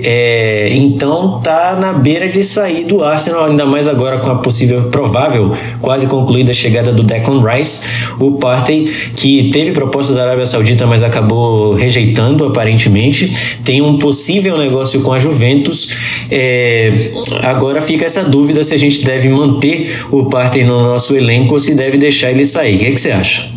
[0.03, 4.83] É, então tá na beira de sair do Arsenal, ainda mais agora com a possível,
[4.89, 7.87] provável, quase concluída chegada do Declan Rice,
[8.19, 8.85] o Partey,
[9.15, 13.59] que teve proposta da Arábia Saudita, mas acabou rejeitando aparentemente.
[13.63, 15.97] Tem um possível negócio com a Juventus.
[16.31, 17.11] É,
[17.43, 21.59] agora fica essa dúvida se a gente deve manter o Partey no nosso elenco ou
[21.59, 22.75] se deve deixar ele sair.
[22.75, 23.49] O que, é que você acha?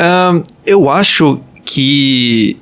[0.00, 2.56] Um, eu acho que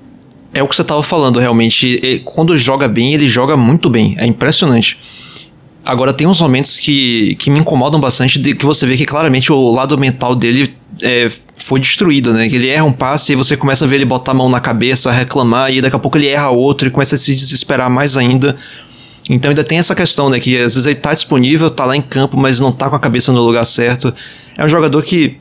[0.56, 2.22] é o que você estava falando, realmente.
[2.24, 4.16] quando joga bem, ele joga muito bem.
[4.18, 4.98] É impressionante.
[5.84, 9.52] Agora, tem uns momentos que, que me incomodam bastante, de, que você vê que claramente
[9.52, 12.48] o lado mental dele é, foi destruído, né?
[12.48, 14.58] Que ele erra um passe e você começa a ver ele botar a mão na
[14.58, 18.16] cabeça, reclamar, e daqui a pouco ele erra outro e começa a se desesperar mais
[18.16, 18.56] ainda.
[19.28, 20.40] Então ainda tem essa questão, né?
[20.40, 23.00] Que às vezes ele tá disponível, tá lá em campo, mas não tá com a
[23.00, 24.12] cabeça no lugar certo.
[24.56, 25.36] É um jogador que,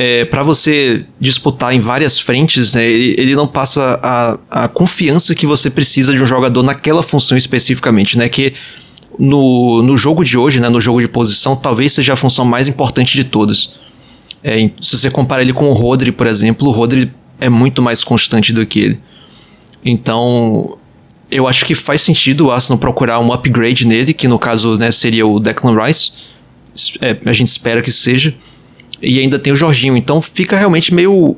[0.00, 5.44] é, para você disputar em várias frentes, né, ele, não passa a, a confiança que
[5.44, 8.28] você precisa de um jogador naquela função especificamente, né?
[8.28, 8.54] Que
[9.18, 12.68] no, no jogo de hoje, né, no jogo de posição, talvez seja a função mais
[12.68, 13.74] importante de todas.
[14.44, 18.04] É, se você compara ele com o Rodri, por exemplo, o Rodri é muito mais
[18.04, 19.00] constante do que ele.
[19.84, 20.78] Então,
[21.28, 24.92] eu acho que faz sentido o Arsenal procurar um upgrade nele, que no caso né,
[24.92, 26.12] seria o Declan Rice.
[27.00, 28.32] É, a gente espera que seja.
[29.02, 29.96] E ainda tem o Jorginho.
[29.96, 31.36] Então fica realmente meio,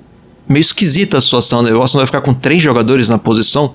[0.49, 1.63] meio esquisita a situação.
[1.63, 1.73] Né?
[1.73, 3.75] O Arsenal vai ficar com três jogadores na posição.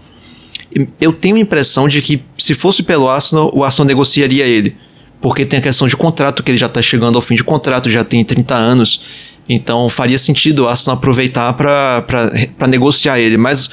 [0.99, 4.75] Eu tenho a impressão de que, se fosse pelo Arsenal, o Arsenal negociaria ele.
[5.21, 7.89] Porque tem a questão de contrato, que ele já está chegando ao fim de contrato,
[7.89, 9.01] já tem 30 anos.
[9.47, 13.37] Então faria sentido o Arsenal aproveitar para negociar ele.
[13.37, 13.69] Mas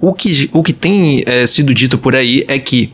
[0.00, 2.92] o que, o que tem é, sido dito por aí é que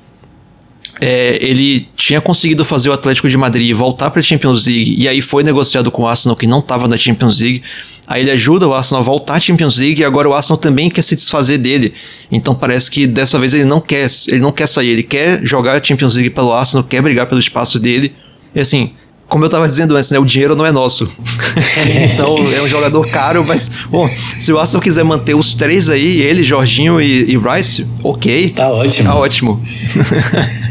[1.01, 5.07] é, ele tinha conseguido fazer o Atlético de Madrid voltar para a Champions League e
[5.07, 7.63] aí foi negociado com o Arsenal que não estava na Champions League.
[8.09, 10.89] Aí ele ajuda o Arsenal a voltar à Champions League e agora o Arsenal também
[10.89, 11.93] quer se desfazer dele.
[12.31, 15.77] Então parece que dessa vez ele não quer, ele não quer sair, ele quer jogar
[15.77, 18.15] a Champions League pelo Arsenal, quer brigar pelo espaço dele.
[18.55, 18.93] E assim,
[19.29, 21.11] como eu tava dizendo antes, né, o dinheiro não é nosso.
[22.11, 26.23] então é um jogador caro, mas, bom, se o Arsenal quiser manter os três aí,
[26.23, 28.51] ele, Jorginho e, e Rice, ok.
[28.51, 29.09] Tá ótimo.
[29.09, 29.63] Tá ótimo.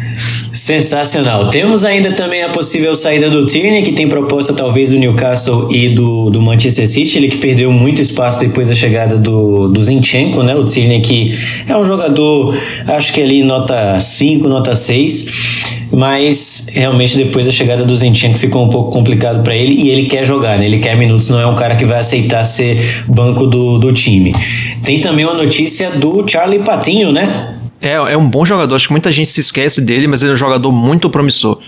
[0.56, 1.50] Sensacional.
[1.50, 5.90] Temos ainda também a possível saída do Tierney, que tem proposta talvez do Newcastle e
[5.90, 7.18] do, do Manchester City.
[7.18, 10.56] Ele que perdeu muito espaço depois da chegada do, do Zinchenko, né?
[10.56, 11.38] O Tierney que
[11.68, 17.84] é um jogador, acho que ali nota 5, nota 6 mas realmente depois da chegada
[17.84, 20.66] do Zinchenko ficou um pouco complicado para ele e ele quer jogar, né?
[20.66, 24.34] ele quer minutos, não é um cara que vai aceitar ser banco do, do time.
[24.84, 27.56] Tem também uma notícia do Charlie Patinho, né?
[27.86, 30.34] É, é um bom jogador, acho que muita gente se esquece dele, mas ele é
[30.34, 31.60] um jogador muito promissor.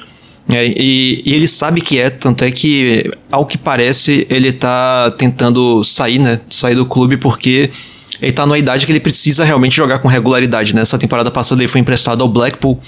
[0.51, 5.11] É, e, e, ele sabe que é, tanto é que, ao que parece, ele tá
[5.11, 6.39] tentando sair, né?
[6.49, 7.70] Sair do clube porque
[8.20, 10.82] ele tá numa idade que ele precisa realmente jogar com regularidade, né?
[10.82, 12.80] Essa temporada passada ele foi emprestado ao Blackpool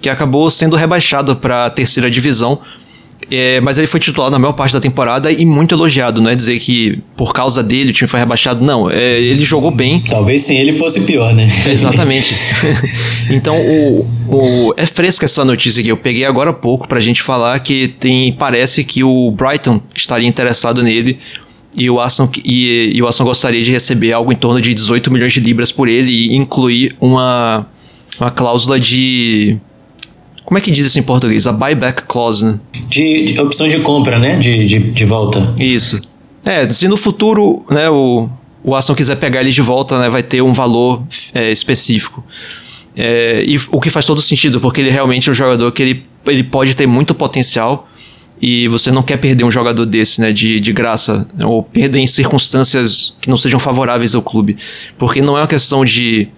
[0.00, 2.60] que acabou sendo rebaixado para a terceira divisão.
[3.30, 6.36] É, mas ele foi titular na maior parte da temporada e muito elogiado, não é
[6.36, 8.88] dizer que por causa dele o time foi rebaixado, não.
[8.88, 10.00] É, ele jogou bem.
[10.08, 11.48] Talvez sem ele fosse pior, né?
[11.66, 12.34] exatamente.
[13.30, 17.20] então, o, o, é fresca essa notícia que eu peguei agora há pouco pra gente
[17.20, 21.18] falar que tem parece que o Brighton estaria interessado nele
[21.76, 25.10] e o Aston, e, e o Aston gostaria de receber algo em torno de 18
[25.10, 27.66] milhões de libras por ele e incluir uma,
[28.18, 29.58] uma cláusula de
[30.46, 31.44] como é que diz isso em português?
[31.46, 32.60] A buyback clause, né?
[32.88, 34.38] De, de opção de compra, né?
[34.38, 35.54] De, de, de volta.
[35.58, 36.00] Isso.
[36.44, 38.30] É, se no futuro, né, o,
[38.62, 41.02] o Aston quiser pegar ele de volta, né, vai ter um valor
[41.34, 42.24] é, específico.
[42.94, 46.06] É, e o que faz todo sentido, porque ele realmente é um jogador que ele,
[46.26, 47.88] ele pode ter muito potencial
[48.40, 52.06] e você não quer perder um jogador desse, né, de, de graça, ou perder em
[52.06, 54.56] circunstâncias que não sejam favoráveis ao clube.
[54.96, 56.28] Porque não é uma questão de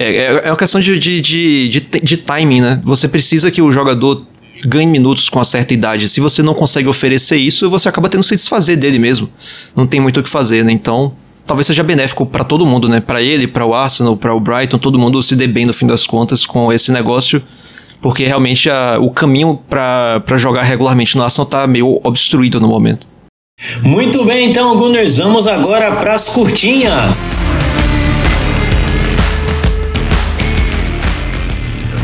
[0.00, 2.80] é, é, é uma questão de, de, de, de, de timing, né?
[2.84, 4.24] Você precisa que o jogador
[4.64, 6.08] ganhe minutos com uma certa idade.
[6.08, 9.28] Se você não consegue oferecer isso, você acaba tendo que se desfazer dele mesmo.
[9.76, 10.72] Não tem muito o que fazer, né?
[10.72, 11.12] Então,
[11.46, 12.98] talvez seja benéfico para todo mundo, né?
[12.98, 15.86] Para ele, para o Arsenal, para o Brighton, todo mundo se dê bem no fim
[15.86, 17.42] das contas com esse negócio,
[18.00, 23.06] porque realmente a, o caminho para jogar regularmente no Arsenal tá meio obstruído no momento.
[23.82, 27.50] Muito bem, então, Gunners, vamos agora para as curtinhas.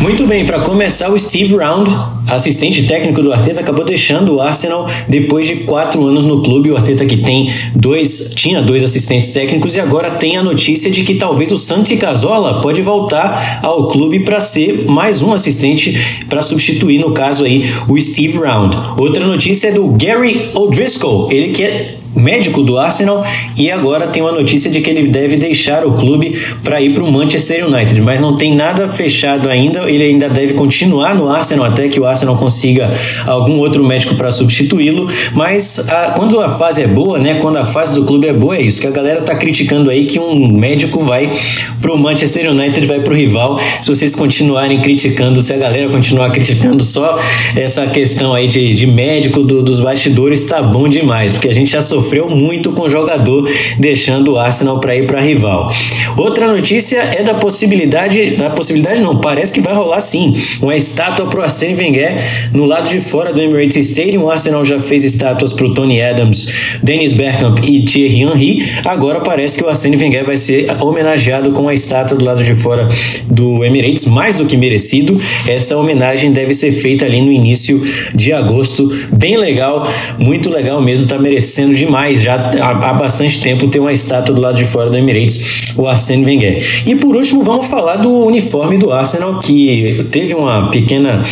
[0.07, 1.91] Muito bem, para começar, o Steve Round,
[2.31, 6.71] assistente técnico do Arteta, acabou deixando o Arsenal depois de quatro anos no clube.
[6.71, 11.03] O Arteta que tem dois, tinha dois assistentes técnicos e agora tem a notícia de
[11.03, 16.41] que talvez o Santi Casola pode voltar ao clube para ser mais um assistente para
[16.41, 18.79] substituir, no caso aí, o Steve Round.
[18.97, 23.25] Outra notícia é do Gary O'Driscoll, ele que é médico do Arsenal
[23.57, 27.05] e agora tem uma notícia de que ele deve deixar o clube para ir para
[27.05, 31.67] o Manchester United, mas não tem nada fechado ainda, ele ainda deve continuar no Arsenal
[31.67, 32.93] até que o Arsenal consiga
[33.27, 37.65] algum outro médico para substituí-lo, mas a, quando a fase é boa, né, quando a
[37.65, 40.49] fase do clube é boa, é isso que a galera tá criticando aí que um
[40.49, 41.37] médico vai
[41.81, 45.89] para o Manchester United, vai para o rival, se vocês continuarem criticando, se a galera
[45.91, 47.19] continuar criticando só
[47.55, 51.71] essa questão aí de, de médico do, dos bastidores, tá bom demais, porque a gente
[51.71, 55.73] já sofreu sofreu muito com o jogador deixando o Arsenal para ir para rival.
[56.17, 61.27] Outra notícia é da possibilidade, da possibilidade não, parece que vai rolar sim, uma estátua
[61.27, 64.25] para o Arsene Wenger no lado de fora do Emirates Stadium.
[64.25, 66.49] O Arsenal já fez estátuas para o Tony Adams,
[66.83, 68.73] Dennis Bergkamp e Thierry Henry.
[68.85, 72.55] Agora parece que o Arsene Wenger vai ser homenageado com a estátua do lado de
[72.55, 72.89] fora
[73.27, 75.21] do Emirates, mais do que merecido.
[75.47, 77.83] Essa homenagem deve ser feita ali no início
[78.15, 78.89] de agosto.
[79.13, 84.35] Bem legal, muito legal mesmo, tá merecendo demais já há, bastante tempo ter uma estátua
[84.35, 86.83] do lado de fora do Emirates, o Arsene Wenger.
[86.87, 91.25] E por último, vamos falar do uniforme do Arsenal que teve uma pequena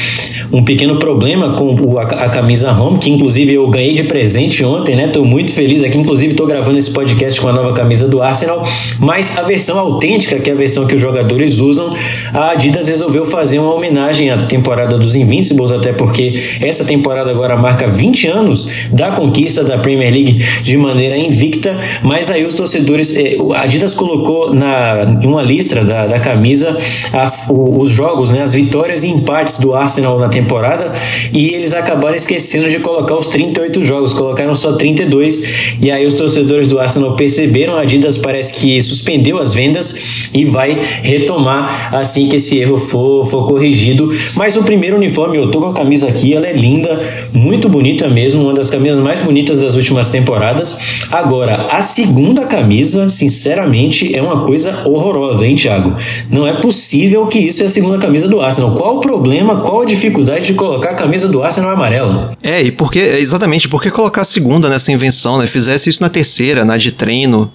[0.53, 4.95] um pequeno problema com a, a camisa home, que inclusive eu ganhei de presente ontem,
[4.95, 5.09] né?
[5.09, 8.65] Tô muito feliz aqui, inclusive tô gravando esse podcast com a nova camisa do Arsenal,
[9.01, 11.93] mas a versão autêntica, que é a versão que os jogadores usam,
[12.35, 17.57] a Adidas resolveu fazer uma homenagem à temporada dos Invincibles, até porque essa temporada agora
[17.57, 23.17] marca 20 anos da conquista da Premier League de maneira invicta, mas aí os torcedores,
[23.17, 26.77] eh, a Adidas colocou na, em uma listra da, da camisa
[27.13, 30.93] a, os jogos, né, as vitórias e empates do Arsenal na temporada.
[31.33, 36.17] E eles acabaram esquecendo de colocar os 38 jogos, colocaram só 32 e aí os
[36.17, 42.24] torcedores do Arsenal perceberam, a Adidas parece que suspendeu as vendas e vai retomar assim
[42.29, 44.11] que esse erro for, for corrigido.
[44.35, 48.09] Mas o primeiro uniforme, eu tô com a camisa aqui, ela é linda, muito bonita
[48.09, 50.79] mesmo, uma das camisas mais bonitas das últimas temporadas.
[51.11, 55.95] Agora, a segunda camisa, sinceramente, é uma coisa horrorosa, hein, Thiago?
[56.31, 58.75] Não é possível que isso é a segunda camisa do Arsenal.
[58.75, 62.33] Qual o problema, qual a dificuldade de colocar a camisa do Arsenal amarela?
[62.43, 65.47] É, e por que, exatamente, por que colocar a segunda nessa invenção, né?
[65.47, 67.51] Fizesse isso na terceira, na de treino,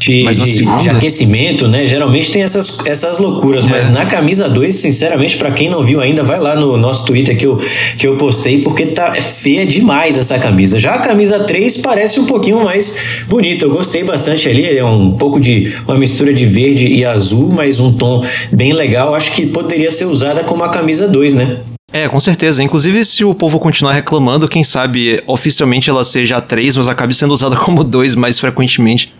[0.00, 1.84] de, de, de, aquecimento, né?
[1.86, 3.68] Geralmente tem essas, essas loucuras, é.
[3.68, 7.36] mas na camisa 2, sinceramente, para quem não viu ainda, vai lá no nosso Twitter
[7.36, 7.60] que eu,
[7.98, 10.78] que eu postei, porque tá feia demais essa camisa.
[10.78, 13.66] Já a camisa 3 parece um pouquinho mais bonita.
[13.66, 17.78] Eu gostei bastante ali, é um pouco de uma mistura de verde e azul, mas
[17.78, 19.14] um tom bem legal.
[19.14, 21.58] Acho que poderia ser usada como a camisa 2, né?
[21.92, 22.62] É, com certeza.
[22.62, 27.12] Inclusive, se o povo continuar reclamando, quem sabe oficialmente ela seja a 3, mas acabe
[27.12, 29.12] sendo usada como 2 mais frequentemente.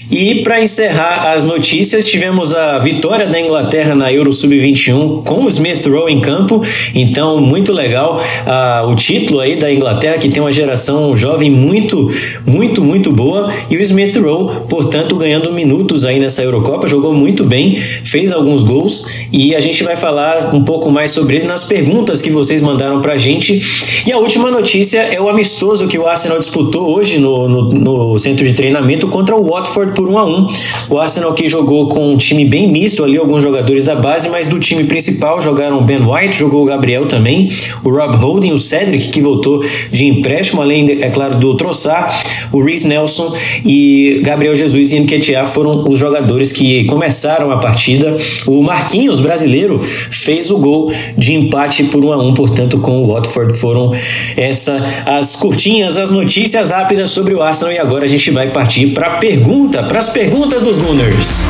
[0.00, 5.48] E para encerrar as notícias, tivemos a vitória da Inglaterra na Euro Sub-21 com o
[5.48, 6.62] Smith Rowe em campo.
[6.94, 12.08] Então, muito legal uh, o título aí da Inglaterra, que tem uma geração jovem muito,
[12.46, 13.52] muito, muito boa.
[13.68, 18.62] E o Smith Rowe, portanto, ganhando minutos aí nessa Eurocopa, jogou muito bem, fez alguns
[18.62, 19.04] gols.
[19.32, 23.00] E a gente vai falar um pouco mais sobre ele nas perguntas que vocês mandaram
[23.00, 23.60] para a gente.
[24.06, 28.18] E a última notícia é o amistoso que o Arsenal disputou hoje no, no, no
[28.20, 30.46] centro de treinamento contra o Watford por 1 a 1
[30.90, 34.48] O Arsenal que jogou com um time bem misto ali, alguns jogadores da base, mas
[34.48, 37.50] do time principal jogaram o Ben White, jogou o Gabriel também,
[37.84, 42.20] o Rob Holding, o Cedric, que voltou de empréstimo, além, é claro, do Troçar,
[42.52, 48.16] o Reece Nelson e Gabriel Jesus e Nketiah foram os jogadores que começaram a partida.
[48.46, 53.12] O Marquinhos, brasileiro, fez o gol de empate por 1 a 1 portanto, com o
[53.12, 53.92] Watford foram
[54.36, 58.88] essa as curtinhas, as notícias rápidas sobre o Arsenal e agora a gente vai partir
[58.88, 61.44] para a pergunta para as perguntas dos Gunners.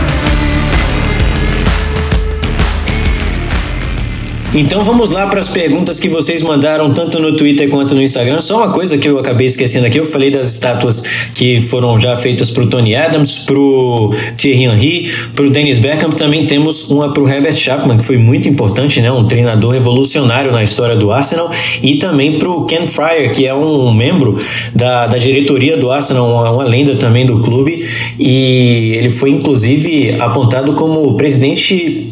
[4.59, 8.41] Então vamos lá para as perguntas que vocês mandaram tanto no Twitter quanto no Instagram.
[8.41, 11.01] Só uma coisa que eu acabei esquecendo aqui, eu falei das estátuas
[11.33, 15.79] que foram já feitas para o Tony Adams, para o Thierry Henry, para o Dennis
[15.79, 16.11] Beckham.
[16.11, 19.13] Também temos uma para o Herbert Chapman, que foi muito importante, né?
[19.13, 23.55] um treinador revolucionário na história do Arsenal, e também para o Ken Fryer, que é
[23.55, 24.41] um membro
[24.75, 27.89] da, da diretoria do Arsenal, uma, uma lenda também do clube,
[28.19, 32.11] e ele foi inclusive apontado como presidente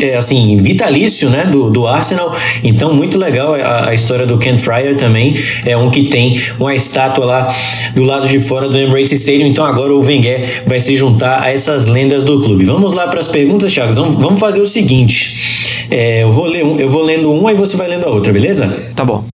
[0.00, 2.34] é, assim, vitalício né, do, do Arsenal.
[2.62, 5.36] Então, muito legal a, a, história do Ken Fryer também.
[5.64, 7.54] É um que tem uma estátua lá
[7.94, 9.46] do lado de fora do Emirates Stadium.
[9.46, 12.64] Então, agora o Wenger vai se juntar a essas lendas do clube.
[12.64, 13.92] Vamos lá para as perguntas, Thiago.
[13.92, 17.54] Vamos, vamos fazer o seguinte: é, eu, vou ler um, eu vou lendo uma e
[17.54, 18.92] você vai lendo a outra, beleza?
[18.94, 19.24] Tá bom.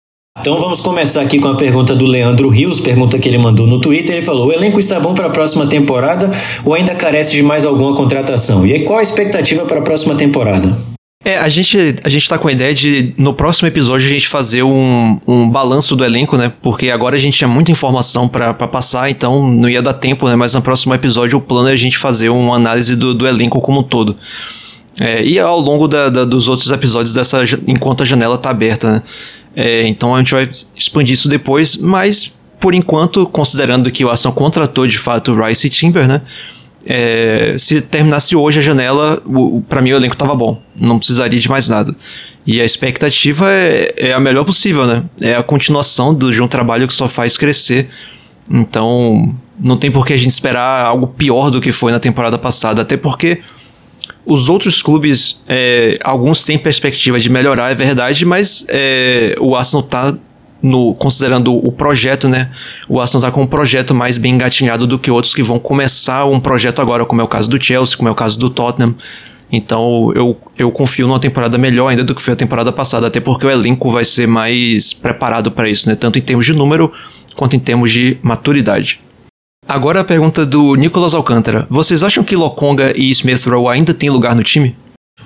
[0.41, 3.81] Então vamos começar aqui com a pergunta do Leandro Rios, pergunta que ele mandou no
[3.81, 4.17] Twitter.
[4.17, 6.31] Ele falou: o elenco está bom para a próxima temporada
[6.65, 8.67] ou ainda carece de mais alguma contratação?
[8.67, 10.77] E qual a expectativa para a próxima temporada?
[11.25, 14.29] É, a gente, a gente tá com a ideia de, no próximo episódio, a gente
[14.29, 16.53] fazer um, um balanço do elenco, né?
[16.61, 20.35] Porque agora a gente tinha muita informação para passar, então não ia dar tempo, né?
[20.35, 23.61] Mas no próximo episódio o plano é a gente fazer uma análise do, do elenco
[23.61, 24.17] como um todo.
[25.01, 28.93] É, e ao longo da, da, dos outros episódios dessa, enquanto a janela tá aberta,
[28.93, 29.03] né?
[29.57, 34.33] É, então a gente vai expandir isso depois, mas por enquanto, considerando que o Ação
[34.33, 36.23] contratou de fato Rice e Timber, né?
[36.87, 39.23] É, se terminasse hoje a janela,
[39.69, 41.95] para mim o elenco tava bom, não precisaria de mais nada.
[42.47, 45.03] E a expectativa é, é a melhor possível, né?
[45.21, 47.89] É a continuação do, de um trabalho que só faz crescer
[48.51, 52.37] Então, não tem por que a gente esperar algo pior do que foi na temporada
[52.37, 53.41] passada, até porque
[54.27, 59.83] os outros clubes, é, alguns têm perspectiva de melhorar, é verdade, mas é, o Arsenal
[59.83, 60.17] tá
[60.63, 62.51] no, considerando o projeto, né?
[62.89, 66.25] O Arsenal tá com um projeto mais bem engatinhado do que outros que vão começar
[66.25, 68.95] um projeto agora, como é o caso do Chelsea, como é o caso do Tottenham.
[69.53, 73.21] Então eu, eu confio numa temporada melhor ainda do que foi a temporada passada, até
[73.21, 75.95] porque o elenco vai ser mais preparado para isso, né?
[75.95, 76.91] Tanto em termos de número
[77.37, 79.04] quanto em termos de maturidade.
[79.67, 81.67] Agora a pergunta do Nicolas Alcântara.
[81.71, 84.77] Vocês acham que Lokonga e Smith Rowe ainda têm lugar no time?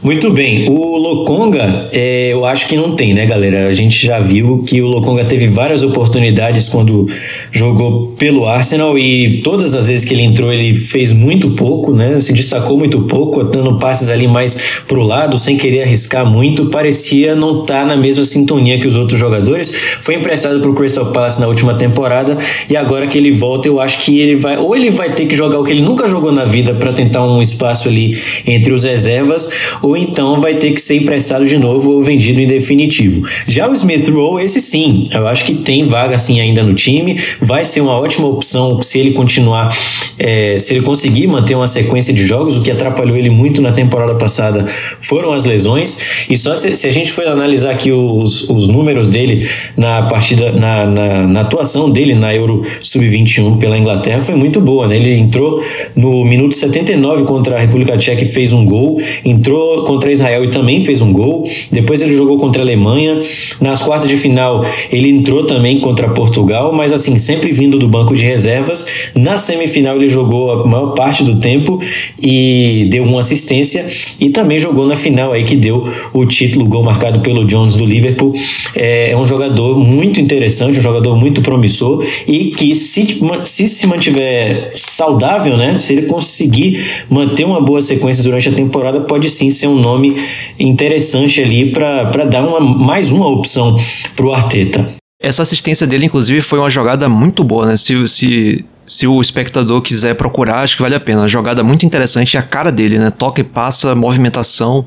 [0.01, 3.66] Muito bem, o Lokonga, é, eu acho que não tem, né, galera?
[3.66, 7.09] A gente já viu que o Lokonga teve várias oportunidades quando
[7.51, 12.20] jogou pelo Arsenal e todas as vezes que ele entrou ele fez muito pouco, né?
[12.20, 17.34] Se destacou muito pouco, dando passes ali mais pro lado, sem querer arriscar muito, parecia
[17.34, 19.74] não estar tá na mesma sintonia que os outros jogadores.
[20.01, 22.38] Foi emprestado pro Crystal Palace na última temporada
[22.70, 25.34] e agora que ele volta, eu acho que ele vai ou ele vai ter que
[25.34, 28.84] jogar o que ele nunca jogou na vida para tentar um espaço ali entre os
[28.84, 29.51] reservas
[29.89, 33.26] ou então vai ter que ser emprestado de novo ou vendido em definitivo.
[33.47, 37.18] Já o Smith Rowe, esse sim, eu acho que tem vaga sim ainda no time,
[37.41, 39.76] vai ser uma ótima opção se ele continuar,
[40.18, 43.72] é, se ele conseguir manter uma sequência de jogos, o que atrapalhou ele muito na
[43.72, 44.66] temporada passada
[45.01, 49.09] foram as lesões, e só se, se a gente for analisar aqui os, os números
[49.09, 54.61] dele na partida, na, na, na atuação dele na Euro Sub-21 pela Inglaterra, foi muito
[54.61, 54.97] boa, né?
[54.97, 55.62] Ele entrou
[55.97, 60.49] no minuto 79 contra a República Tcheca e fez um gol, entrou contra Israel e
[60.49, 61.49] também fez um gol.
[61.70, 63.20] Depois ele jogou contra a Alemanha.
[63.61, 68.14] Nas quartas de final ele entrou também contra Portugal, mas assim, sempre vindo do banco
[68.14, 69.12] de reservas.
[69.16, 71.81] Na semifinal ele jogou a maior parte do tempo
[72.22, 73.87] e deu uma assistência
[74.20, 77.85] e também jogou na final aí que deu o título, gol marcado pelo Jones do
[77.85, 78.35] Liverpool.
[78.74, 83.87] É, é um jogador muito interessante, um jogador muito promissor e que se, se se
[83.87, 89.51] mantiver saudável, né, se ele conseguir manter uma boa sequência durante a temporada, pode sim
[89.51, 90.16] ser um nome
[90.59, 93.79] interessante ali para dar uma, mais uma opção
[94.16, 94.95] para o Arteta.
[95.21, 97.77] Essa assistência dele, inclusive, foi uma jogada muito boa, né?
[97.77, 101.23] Se, se, se o espectador quiser procurar, acho que vale a pena.
[101.23, 103.11] Uma jogada muito interessante, a cara dele, né?
[103.11, 104.87] Toca e passa, movimentação,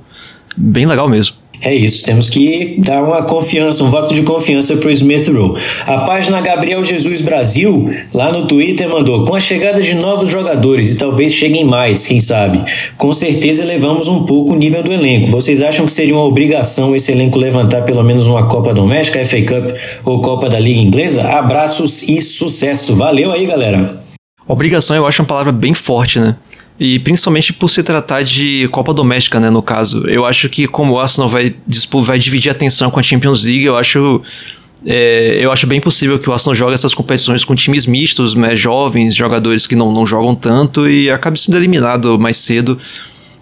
[0.55, 1.40] bem legal mesmo.
[1.63, 5.61] É isso, temos que dar uma confiança, um voto de confiança para o Smith Rowe.
[5.85, 10.91] A página Gabriel Jesus Brasil, lá no Twitter, mandou: com a chegada de novos jogadores
[10.91, 12.63] e talvez cheguem mais, quem sabe,
[12.97, 15.29] com certeza elevamos um pouco o nível do elenco.
[15.29, 19.41] Vocês acham que seria uma obrigação esse elenco levantar pelo menos uma Copa Doméstica, FA
[19.43, 21.21] Cup ou Copa da Liga Inglesa?
[21.21, 22.95] Abraços e sucesso.
[22.95, 24.01] Valeu aí, galera.
[24.47, 26.35] Obrigação eu acho uma palavra bem forte, né?
[26.83, 30.03] E principalmente por se tratar de Copa Doméstica, né, no caso.
[30.07, 31.53] Eu acho que como o Arsenal vai,
[32.01, 34.19] vai dividir a atenção com a Champions League, eu acho...
[34.83, 38.55] É, eu acho bem possível que o Arsenal jogue essas competições com times mistos, né,
[38.55, 42.79] jovens, jogadores que não, não jogam tanto e acabe sendo eliminado mais cedo.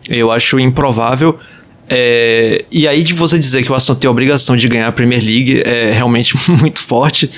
[0.10, 1.40] Eu acho improvável.
[1.88, 4.92] É, e aí de você dizer que o Arsenal tem a obrigação de ganhar a
[4.92, 7.32] Premier League é realmente muito forte.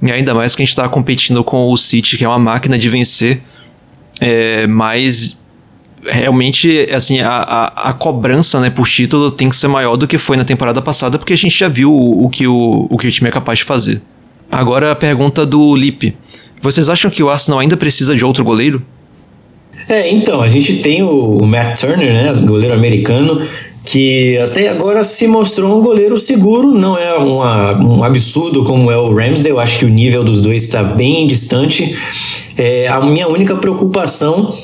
[0.00, 2.78] E ainda mais que a gente está competindo com o City, que é uma máquina
[2.78, 3.42] de vencer.
[4.20, 5.39] É, mas
[6.04, 10.18] realmente, assim, a, a, a, cobrança, né, por título tem que ser maior do que
[10.18, 13.06] foi na temporada passada, porque a gente já viu o, o, que, o, o que
[13.06, 14.00] o time é capaz de fazer.
[14.50, 16.16] Agora a pergunta do Lipe.
[16.60, 18.82] Vocês acham que o Arsenal ainda precisa de outro goleiro?
[19.88, 23.40] É, então, a gente tem o, Matt Turner, né, goleiro americano,
[23.84, 28.96] que até agora se mostrou um goleiro seguro, não é uma, um absurdo como é
[28.96, 31.96] o Ramsdale, acho que o nível dos dois está bem distante.
[32.56, 34.54] É, a minha única preocupação,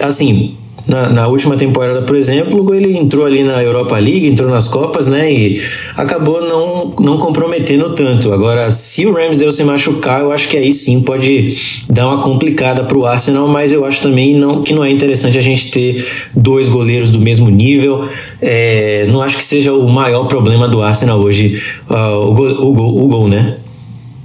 [0.00, 4.66] assim, na, na, última temporada, por exemplo, ele entrou ali na Europa League, entrou nas
[4.66, 5.32] Copas, né?
[5.32, 5.62] E
[5.96, 8.32] acabou não, não comprometendo tanto.
[8.32, 11.56] Agora, se o Ramsdale se machucar, eu acho que aí sim pode
[11.88, 15.38] dar uma complicada para o Arsenal, mas eu acho também não, que não é interessante
[15.38, 18.08] a gente ter dois goleiros do mesmo nível.
[18.40, 23.08] É, não acho que seja o maior problema do Arsenal hoje, uh, o, o, o
[23.08, 23.56] gol, né?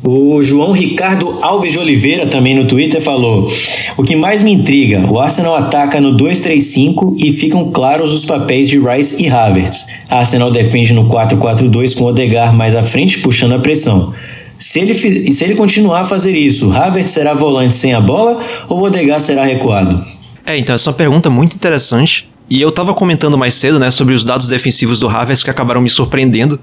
[0.09, 3.51] O João Ricardo Alves de Oliveira também no Twitter falou:
[3.97, 8.69] O que mais me intriga, o Arsenal ataca no 2-3-5 e ficam claros os papéis
[8.69, 9.87] de Rice e Havertz.
[10.09, 14.13] Arsenal defende no 4-4-2 com Odegar mais à frente puxando a pressão.
[14.57, 14.95] Se ele,
[15.33, 19.43] se ele continuar a fazer isso, Havertz será volante sem a bola ou Odegar será
[19.43, 20.01] recuado?
[20.45, 22.29] É, então essa é uma pergunta muito interessante.
[22.49, 25.81] E eu estava comentando mais cedo, né, sobre os dados defensivos do Havertz que acabaram
[25.81, 26.57] me surpreendendo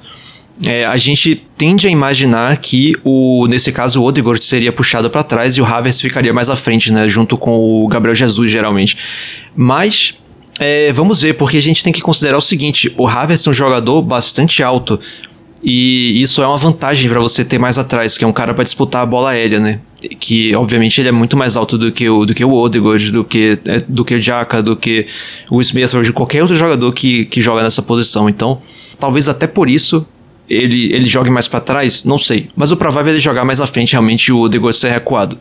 [0.63, 5.23] é, a gente tende a imaginar que o nesse caso o Odegaard seria puxado para
[5.23, 8.97] trás e o Havertz ficaria mais à frente, né, junto com o Gabriel Jesus geralmente.
[9.57, 10.15] Mas
[10.59, 13.53] é, vamos ver, porque a gente tem que considerar o seguinte: o Havertz é um
[13.53, 15.01] jogador bastante alto
[15.63, 18.63] e isso é uma vantagem para você ter mais atrás, que é um cara para
[18.65, 19.81] disputar a bola aérea, né?
[20.21, 23.25] que obviamente ele é muito mais alto do que o, do que o Odegaard, do
[23.25, 25.07] que, é, do que o Jaka, do que
[25.51, 28.29] o Smith, ou de qualquer outro jogador que, que joga nessa posição.
[28.29, 28.61] Então,
[29.01, 30.07] talvez até por isso
[30.49, 32.51] ele, ele jogue mais para trás, não sei.
[32.55, 35.38] Mas o provável é ele jogar mais à frente, realmente, o Odegaard ser recuado.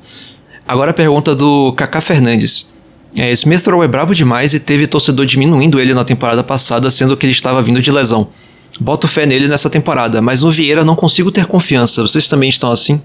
[0.67, 2.71] Agora a pergunta do Kaká Fernandes.
[3.17, 7.15] É, Smith Rowe é brabo demais e teve torcedor diminuindo ele na temporada passada, sendo
[7.15, 8.29] que ele estava vindo de lesão.
[8.79, 12.01] Boto fé nele nessa temporada, mas no Vieira não consigo ter confiança.
[12.01, 13.01] Vocês também estão assim?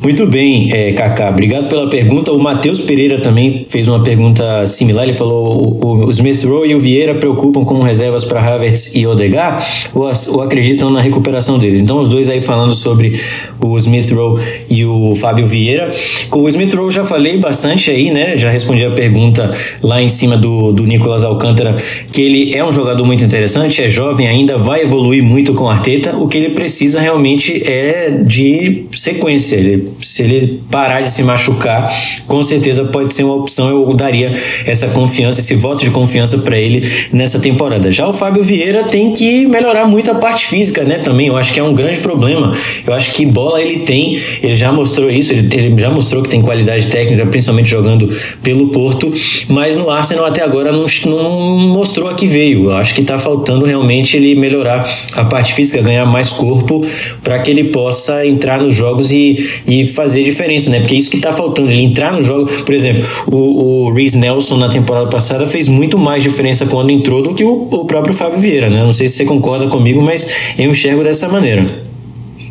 [0.00, 2.32] Muito bem, é, Kaká, obrigado pela pergunta.
[2.32, 5.04] O Matheus Pereira também fez uma pergunta similar.
[5.04, 9.06] Ele falou: o, o Smith Rowe e o Vieira preocupam como reservas para Havertz e
[9.06, 11.82] Odegaard ou, ou, acreditam na recuperação deles?
[11.82, 13.20] Então, os dois aí falando sobre
[13.60, 15.92] o Smith Rowe e o Fábio Vieira.
[16.30, 18.36] Com o Smith Rowe já falei bastante aí, né?
[18.36, 19.52] Já respondi a pergunta
[19.82, 21.76] lá em cima do, do Nicolas Alcântara,
[22.12, 25.68] que ele é um jogador muito interessante, é jovem ainda, vai evoluir muito com o
[25.68, 26.16] Arteta.
[26.16, 29.56] O que ele precisa realmente é de sequência.
[29.56, 29.67] Ele
[30.00, 31.92] se ele parar de se machucar,
[32.26, 33.68] com certeza pode ser uma opção.
[33.68, 34.32] Eu daria
[34.64, 37.90] essa confiança, esse voto de confiança para ele nessa temporada.
[37.90, 40.98] Já o Fábio Vieira tem que melhorar muito a parte física, né?
[40.98, 42.56] Também eu acho que é um grande problema.
[42.86, 46.28] Eu acho que bola ele tem, ele já mostrou isso, ele, ele já mostrou que
[46.28, 49.12] tem qualidade técnica, principalmente jogando pelo Porto,
[49.48, 52.70] mas no Arsenal até agora não, não mostrou a que veio.
[52.70, 56.86] Eu acho que está faltando realmente ele melhorar a parte física, ganhar mais corpo
[57.22, 60.80] para que ele possa entrar nos jogos e, e fazer diferença, né?
[60.80, 62.50] Porque é isso que tá faltando, ele entrar no jogo.
[62.64, 67.22] Por exemplo, o, o Reese Nelson na temporada passada fez muito mais diferença quando entrou
[67.22, 68.82] do que o, o próprio Fábio Vieira, né?
[68.82, 71.88] Não sei se você concorda comigo, mas eu enxergo dessa maneira.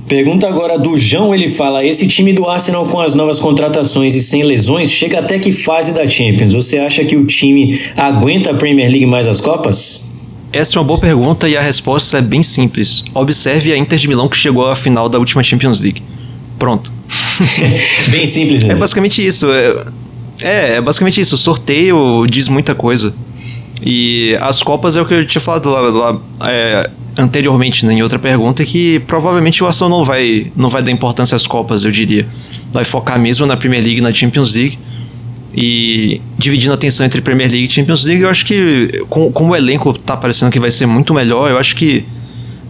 [0.08, 4.22] Pergunta agora do João, ele fala: esse time do Arsenal com as novas contratações e
[4.22, 6.54] sem lesões chega até que fase da Champions?
[6.54, 10.10] Você acha que o time aguenta a Premier League mais as Copas?
[10.54, 13.04] Essa é uma boa pergunta e a resposta é bem simples.
[13.14, 16.02] Observe a Inter de Milão que chegou à final da última Champions League.
[16.58, 16.92] Pronto.
[18.10, 18.72] Bem simples mesmo.
[18.72, 19.48] É basicamente isso.
[19.52, 19.86] É,
[20.42, 21.36] é, é basicamente isso.
[21.36, 23.14] O sorteio diz muita coisa.
[23.82, 28.02] E as Copas é o que eu tinha falado lá, lá é, anteriormente, né, em
[28.02, 31.92] outra pergunta, que provavelmente o Arsenal não vai, não vai dar importância às Copas, eu
[31.92, 32.28] diria.
[32.72, 34.80] Vai focar mesmo na Premier League e na Champions League.
[35.56, 39.54] E dividindo a atenção entre Premier League e Champions League, eu acho que, com, como
[39.54, 42.04] o elenco tá parecendo que vai ser muito melhor, eu acho que.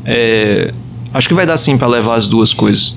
[0.06, 0.74] É,
[1.14, 2.96] acho que vai dar sim para levar as duas coisas.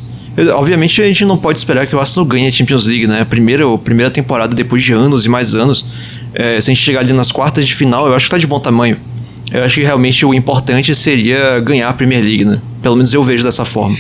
[0.55, 3.25] Obviamente a gente não pode esperar que o Arsenal ganhe a Champions League, né?
[3.25, 5.85] Primeira, primeira temporada depois de anos e mais anos.
[6.33, 8.47] É, se a gente chegar ali nas quartas de final, eu acho que tá de
[8.47, 8.97] bom tamanho.
[9.53, 12.61] Eu acho que realmente o importante seria ganhar a Premier League, né?
[12.81, 13.97] Pelo menos eu vejo dessa forma.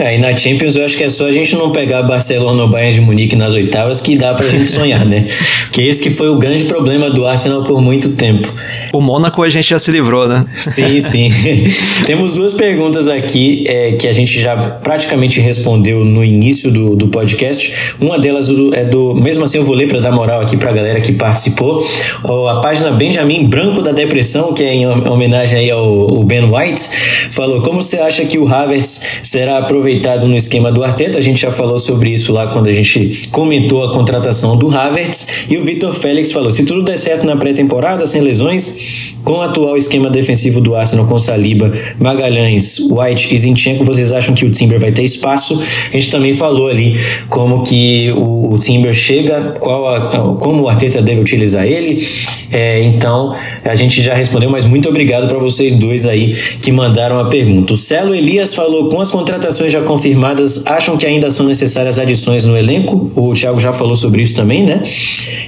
[0.00, 2.70] É, e na Champions eu acho que é só a gente não pegar Barcelona ou
[2.70, 5.26] Bayern de Munique nas oitavas que dá pra gente sonhar, né?
[5.70, 8.50] Que esse que foi o grande problema do Arsenal por muito tempo.
[8.94, 10.46] O Mônaco a gente já se livrou, né?
[10.56, 11.30] Sim, sim.
[12.06, 17.08] Temos duas perguntas aqui é, que a gente já praticamente respondeu no início do, do
[17.08, 17.94] podcast.
[18.00, 19.14] Uma delas é do.
[19.14, 21.86] Mesmo assim, eu vou ler para dar moral aqui pra galera que participou.
[22.24, 26.88] A página Benjamin Branco da Depressão, que é em homenagem aí ao, ao Ben White,
[27.30, 29.89] falou: Como você acha que o Havertz será aproveitado
[30.26, 31.18] no esquema do Arteta?
[31.18, 35.46] A gente já falou sobre isso lá quando a gente comentou a contratação do Havertz.
[35.48, 39.42] E o Vitor Félix falou: Se tudo der certo na pré-temporada, sem lesões com o
[39.42, 44.50] atual esquema defensivo do Arsenal com Saliba, Magalhães, White e Zinchenko, vocês acham que o
[44.50, 45.62] Timber vai ter espaço?
[45.88, 51.02] A gente também falou ali como que o Timber chega, qual a, como o Arteta
[51.02, 52.06] deve utilizar ele.
[52.52, 53.34] É, então,
[53.64, 57.74] a gente já respondeu, mas muito obrigado para vocês dois aí que mandaram a pergunta.
[57.74, 62.44] O Celo Elias falou: com as contratações já confirmadas, acham que ainda são necessárias adições
[62.44, 63.10] no elenco?
[63.14, 64.82] O Thiago já falou sobre isso também, né?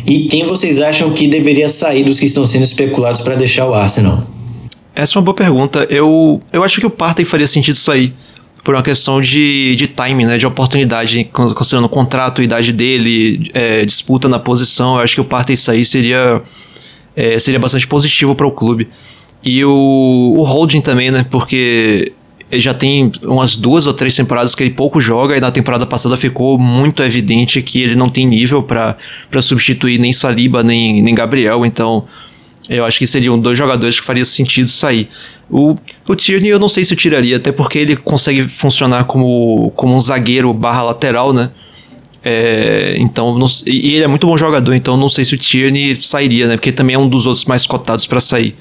[0.07, 3.75] E quem vocês acham que deveria sair dos que estão sendo especulados para deixar o
[3.75, 4.23] Arsenal?
[4.95, 5.87] Essa é uma boa pergunta.
[5.91, 8.15] Eu, eu acho que o Partey faria sentido sair
[8.63, 13.51] por uma questão de, de timing, né, de oportunidade, considerando o contrato, a idade dele,
[13.53, 14.97] é, disputa na posição.
[14.97, 16.43] Eu acho que o Partey sair seria,
[17.17, 18.89] é, seria bastante positivo para o clube.
[19.45, 22.13] E o, o Holding também, né, porque
[22.61, 26.17] já tem umas duas ou três temporadas que ele pouco joga e na temporada passada
[26.17, 28.97] ficou muito evidente que ele não tem nível para
[29.41, 32.05] substituir nem Saliba nem, nem Gabriel, então
[32.69, 35.09] eu acho que seriam dois jogadores que faria sentido sair.
[35.51, 35.77] O,
[36.09, 39.95] o Tierney eu não sei se eu tiraria, até porque ele consegue funcionar como, como
[39.95, 41.51] um zagueiro barra lateral, né?
[42.25, 45.99] É, então, não, e ele é muito bom jogador, então não sei se o Tierney
[46.01, 46.57] sairia, né?
[46.57, 48.55] Porque também é um dos outros mais cotados para sair.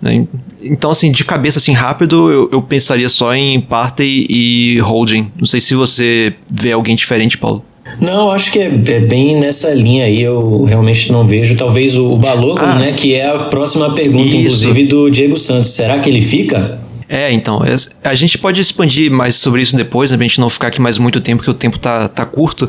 [0.00, 0.26] Né?
[0.62, 5.30] Então, assim, de cabeça assim rápido, eu, eu pensaria só em Partey e Holding.
[5.38, 7.64] Não sei se você vê alguém diferente, Paulo.
[8.00, 10.20] Não, acho que é, é, bem nessa linha aí.
[10.20, 11.56] Eu realmente não vejo.
[11.56, 12.92] Talvez o, o Balogo, ah, né?
[12.92, 14.36] Que é a próxima pergunta, isso.
[14.36, 15.70] inclusive, do Diego Santos.
[15.70, 16.80] Será que ele fica?
[17.08, 17.60] É, então,
[18.02, 20.98] a gente pode expandir mais sobre isso depois, né, pra gente não ficar aqui mais
[20.98, 22.68] muito tempo, que o tempo tá, tá curto.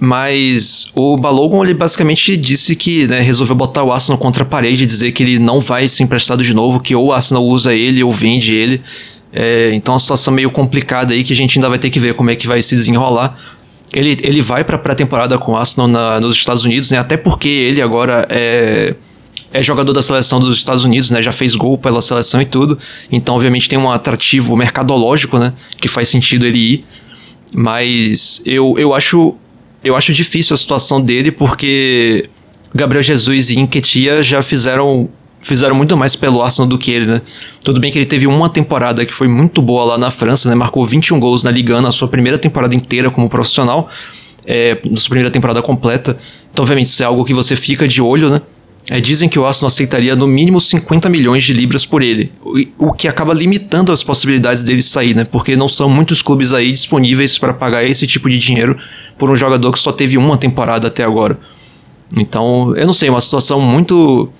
[0.00, 4.84] Mas o Balogun, ele basicamente disse que né, resolveu botar o Arsenal contra a parede
[4.84, 7.74] e dizer que ele não vai ser emprestado de novo, que ou o Arsenal usa
[7.74, 8.80] ele ou vende ele.
[9.32, 11.98] É, então é uma situação meio complicada aí que a gente ainda vai ter que
[11.98, 13.36] ver como é que vai se desenrolar.
[13.92, 16.98] Ele, ele vai para pré-temporada com o Arsenal na, nos Estados Unidos, né?
[16.98, 18.94] Até porque ele agora é,
[19.52, 21.22] é jogador da seleção dos Estados Unidos, né?
[21.22, 22.78] Já fez gol pela seleção e tudo.
[23.10, 25.54] Então, obviamente, tem um atrativo mercadológico, né?
[25.80, 26.84] Que faz sentido ele ir.
[27.54, 29.34] Mas eu, eu acho
[29.88, 32.24] eu acho difícil a situação dele porque
[32.74, 35.08] Gabriel Jesus e Inquetia já fizeram
[35.40, 37.22] fizeram muito mais pelo Arsenal do que ele, né?
[37.64, 40.54] Tudo bem que ele teve uma temporada que foi muito boa lá na França, né?
[40.54, 43.88] Marcou 21 gols na Liga na sua primeira temporada inteira como profissional,
[44.44, 46.18] é, na sua primeira temporada completa.
[46.52, 48.42] Então, obviamente, isso é algo que você fica de olho, né?
[48.90, 52.88] É, dizem que o Arsenal aceitaria no mínimo 50 milhões de libras por ele, o,
[52.88, 55.24] o que acaba limitando as possibilidades dele sair, né?
[55.24, 58.78] Porque não são muitos clubes aí disponíveis para pagar esse tipo de dinheiro
[59.18, 61.38] por um jogador que só teve uma temporada até agora.
[62.16, 64.30] Então, eu não sei, é uma situação muito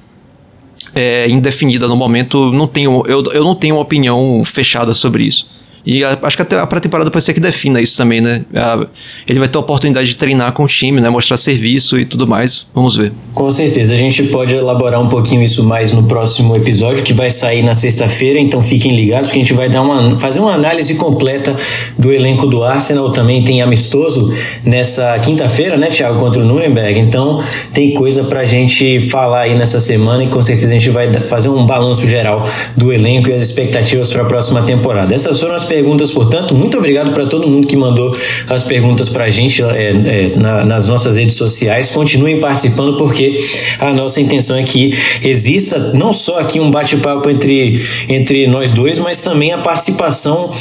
[0.95, 2.53] é, indefinida no momento.
[2.53, 5.51] Não tenho, eu, eu não tenho uma opinião fechada sobre isso.
[5.85, 8.45] E a, acho que até a pré-temporada pode ser que defina isso também, né?
[8.55, 8.87] A,
[9.27, 11.09] ele vai ter a oportunidade de treinar com o time, né?
[11.09, 12.67] Mostrar serviço e tudo mais.
[12.75, 13.13] Vamos ver.
[13.35, 13.95] Com certeza.
[13.95, 17.75] A gente pode elaborar um pouquinho isso mais no próximo episódio, que vai sair na
[17.75, 18.39] sexta-feira.
[18.39, 21.57] Então fiquem ligados, que a gente vai dar uma, fazer uma análise completa
[21.99, 23.11] do elenco do Arsenal.
[23.13, 24.35] Também tem amistoso
[24.65, 26.99] nessa quinta-feira, né, Thiago, contra o Nuremberg.
[26.99, 27.43] Então
[27.73, 31.49] tem coisa pra gente falar aí nessa semana e com certeza a gente vai fazer
[31.49, 32.47] um balanço geral
[32.77, 35.15] do elenco e as expectativas para a próxima temporada.
[35.15, 36.55] Essas foram as perguntas portanto.
[36.55, 38.17] Muito obrigado para todo mundo que mandou
[38.49, 41.91] as perguntas para a gente é, é, na, nas nossas redes sociais.
[41.91, 43.45] Continuem participando, porque
[43.79, 48.99] a nossa intenção é que exista não só aqui um bate-papo entre, entre nós dois,
[48.99, 50.53] mas também a participação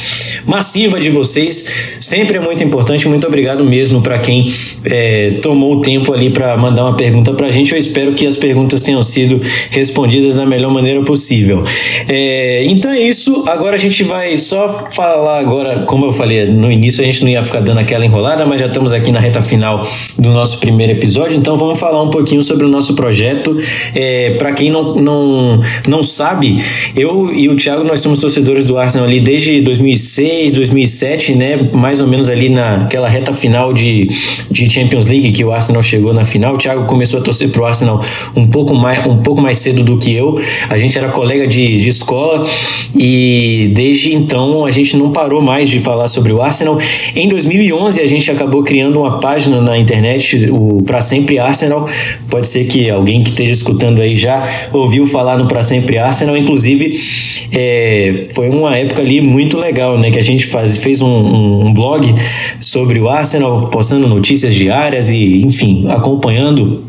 [0.44, 1.72] massiva de vocês.
[2.00, 3.08] Sempre é muito importante.
[3.08, 4.52] Muito obrigado mesmo para quem
[4.84, 7.72] é, tomou o tempo ali para mandar uma pergunta para a gente.
[7.72, 9.40] Eu espero que as perguntas tenham sido
[9.70, 11.64] respondidas da melhor maneira possível.
[12.08, 13.44] É, então é isso.
[13.46, 17.30] Agora a gente vai só falar agora, como eu falei no início, a gente não
[17.30, 19.86] ia ficar dando aquela enrolada, mas já estamos aqui na reta final
[20.18, 23.56] do nosso primeiro episódio, então vamos falar um pouquinho sobre o nosso projeto.
[23.94, 26.60] É, Para quem não, não, não sabe,
[26.96, 31.70] eu e o Thiago, nós somos torcedores do Arsenal ali desde 2006, 2007, né?
[31.72, 34.02] Mais ou menos ali naquela reta final de,
[34.50, 36.56] de Champions League que o Arsenal chegou na final.
[36.56, 38.04] O Thiago começou a torcer pro Arsenal
[38.34, 40.40] um pouco mais, um pouco mais cedo do que eu.
[40.68, 42.44] A gente era colega de, de escola
[42.96, 46.78] e desde então a gente gente não parou mais de falar sobre o Arsenal.
[47.14, 51.86] Em 2011 a gente acabou criando uma página na internet, o Pra Sempre Arsenal.
[52.30, 56.36] Pode ser que alguém que esteja escutando aí já ouviu falar no Pra Sempre Arsenal.
[56.36, 56.98] Inclusive
[57.52, 60.10] é, foi uma época ali muito legal, né?
[60.10, 62.14] Que a gente faz, fez um, um blog
[62.58, 66.82] sobre o Arsenal, postando notícias diárias e, enfim, acompanhando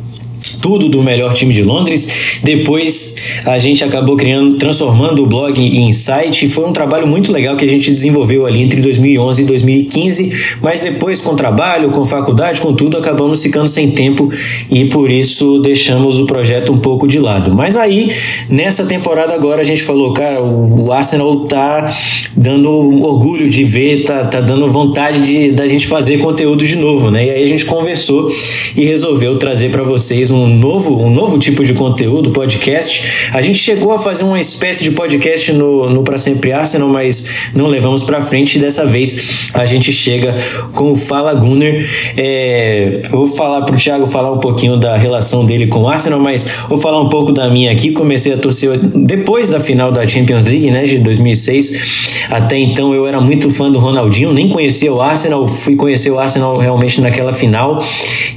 [0.61, 2.39] tudo do melhor time de Londres.
[2.43, 3.15] Depois
[3.45, 6.49] a gente acabou criando, transformando o blog em site.
[6.49, 10.57] Foi um trabalho muito legal que a gente desenvolveu ali entre 2011 e 2015.
[10.61, 14.31] Mas depois, com trabalho, com faculdade, com tudo, acabamos ficando sem tempo
[14.69, 17.53] e por isso deixamos o projeto um pouco de lado.
[17.53, 18.11] Mas aí,
[18.49, 21.93] nessa temporada agora, a gente falou, cara, o Arsenal tá
[22.35, 22.69] dando
[23.03, 27.25] orgulho de ver, tá, tá dando vontade de da gente fazer conteúdo de novo, né?
[27.25, 28.31] E aí a gente conversou
[28.75, 33.29] e resolveu trazer para vocês um novo, um novo tipo de conteúdo, podcast.
[33.33, 37.29] A gente chegou a fazer uma espécie de podcast no, no Pra Sempre Arsenal, mas
[37.53, 38.57] não levamos para frente.
[38.57, 40.35] E dessa vez a gente chega
[40.73, 41.89] com o Fala Gunner.
[42.15, 46.49] É, vou falar pro Thiago falar um pouquinho da relação dele com o Arsenal, mas
[46.67, 47.91] vou falar um pouco da minha aqui.
[47.91, 52.27] Comecei a torcer depois da final da Champions League, né, de 2006.
[52.29, 56.19] Até então eu era muito fã do Ronaldinho, nem conhecia o Arsenal, fui conhecer o
[56.19, 57.79] Arsenal realmente naquela final.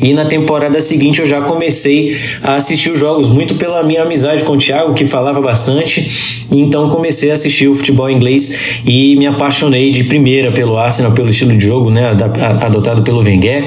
[0.01, 1.92] E na temporada seguinte eu já comecei
[2.43, 6.47] a assistir os jogos muito pela minha amizade com o Thiago, que falava bastante.
[6.51, 11.31] Então comecei a assistir o futebol inglês e me apaixonei de primeira pelo Arsenal, pelo
[11.31, 12.17] estilo de jogo, né,
[12.61, 13.67] adotado pelo Wenger.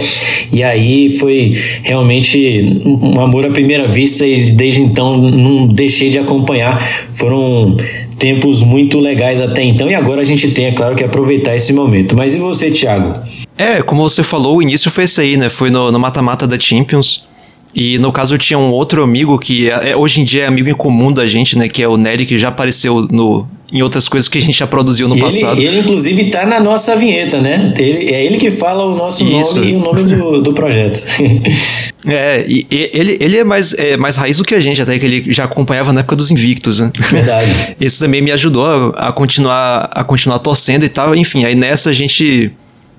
[0.52, 6.20] E aí foi realmente um amor à primeira vista e desde então não deixei de
[6.20, 7.08] acompanhar.
[7.14, 7.76] Foram
[8.18, 11.74] tempos muito legais até então e agora a gente tem, é claro, que aproveitar esse
[11.74, 12.16] momento.
[12.16, 13.16] Mas e você, Thiago?
[13.58, 15.50] É, como você falou, o início foi esse aí, né?
[15.50, 17.26] Foi no mata-mata da Champions.
[17.76, 20.48] E no caso eu tinha um outro amigo que é, é, hoje em dia é
[20.48, 21.68] amigo em comum da gente, né?
[21.68, 24.66] Que é o Nery, que já apareceu no, em outras coisas que a gente já
[24.66, 25.62] produziu no ele, passado.
[25.62, 27.74] Ele, inclusive, tá na nossa vinheta, né?
[27.78, 29.60] Ele, é ele que fala o nosso Isso.
[29.60, 31.04] nome e o nome do, do projeto.
[32.08, 35.06] é, e, ele, ele é mais, é mais raiz do que a gente, até que
[35.06, 36.90] ele já acompanhava na época dos Invictos, né?
[37.12, 37.76] Verdade.
[37.78, 41.14] Isso também me ajudou a, a, continuar, a continuar torcendo e tal.
[41.14, 42.54] Enfim, aí nessa a gente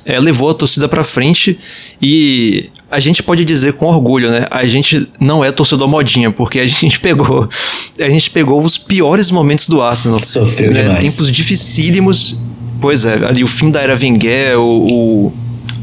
[0.04, 1.58] é, levou a torcida para frente
[2.02, 4.46] e a gente pode dizer com orgulho, né?
[4.50, 7.48] A gente não é torcedor modinha, porque a gente pegou,
[8.00, 10.22] a gente pegou os piores momentos do Arsenal.
[10.22, 10.82] Sofreu né?
[10.82, 11.04] demais.
[11.04, 12.40] Tempos dificílimos.
[12.80, 15.32] Pois é, ali o fim da era Wenger, o,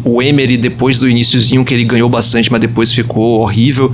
[0.05, 3.91] o, o Emery depois do iníciozinho que ele ganhou bastante, mas depois ficou horrível.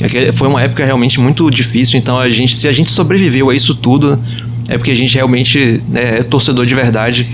[0.00, 3.54] É Foi uma época realmente muito difícil, então a gente, se a gente sobreviveu a
[3.54, 4.18] isso tudo,
[4.68, 7.26] é porque a gente realmente né, é torcedor de verdade.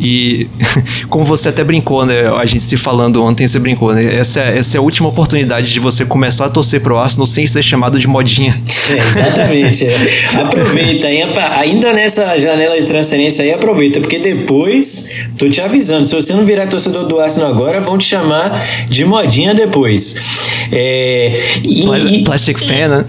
[0.00, 0.46] E
[1.08, 2.28] como você até brincou, né?
[2.28, 4.14] A gente se falando ontem, você brincou, né?
[4.16, 7.46] Essa é, essa é a última oportunidade de você começar a torcer pro Arsenal sem
[7.46, 8.58] ser chamado de modinha.
[8.88, 9.84] É, exatamente.
[9.84, 9.96] é.
[10.40, 11.24] Aproveita, hein?
[11.58, 16.42] Ainda nessa janela de transferência aí, aproveita, porque depois, tô te avisando, se você não
[16.42, 20.16] virar torcedor do Arsenal agora, vão te chamar de modinha depois.
[20.72, 21.84] É, e-
[22.20, 23.04] e- Plastic fan, né?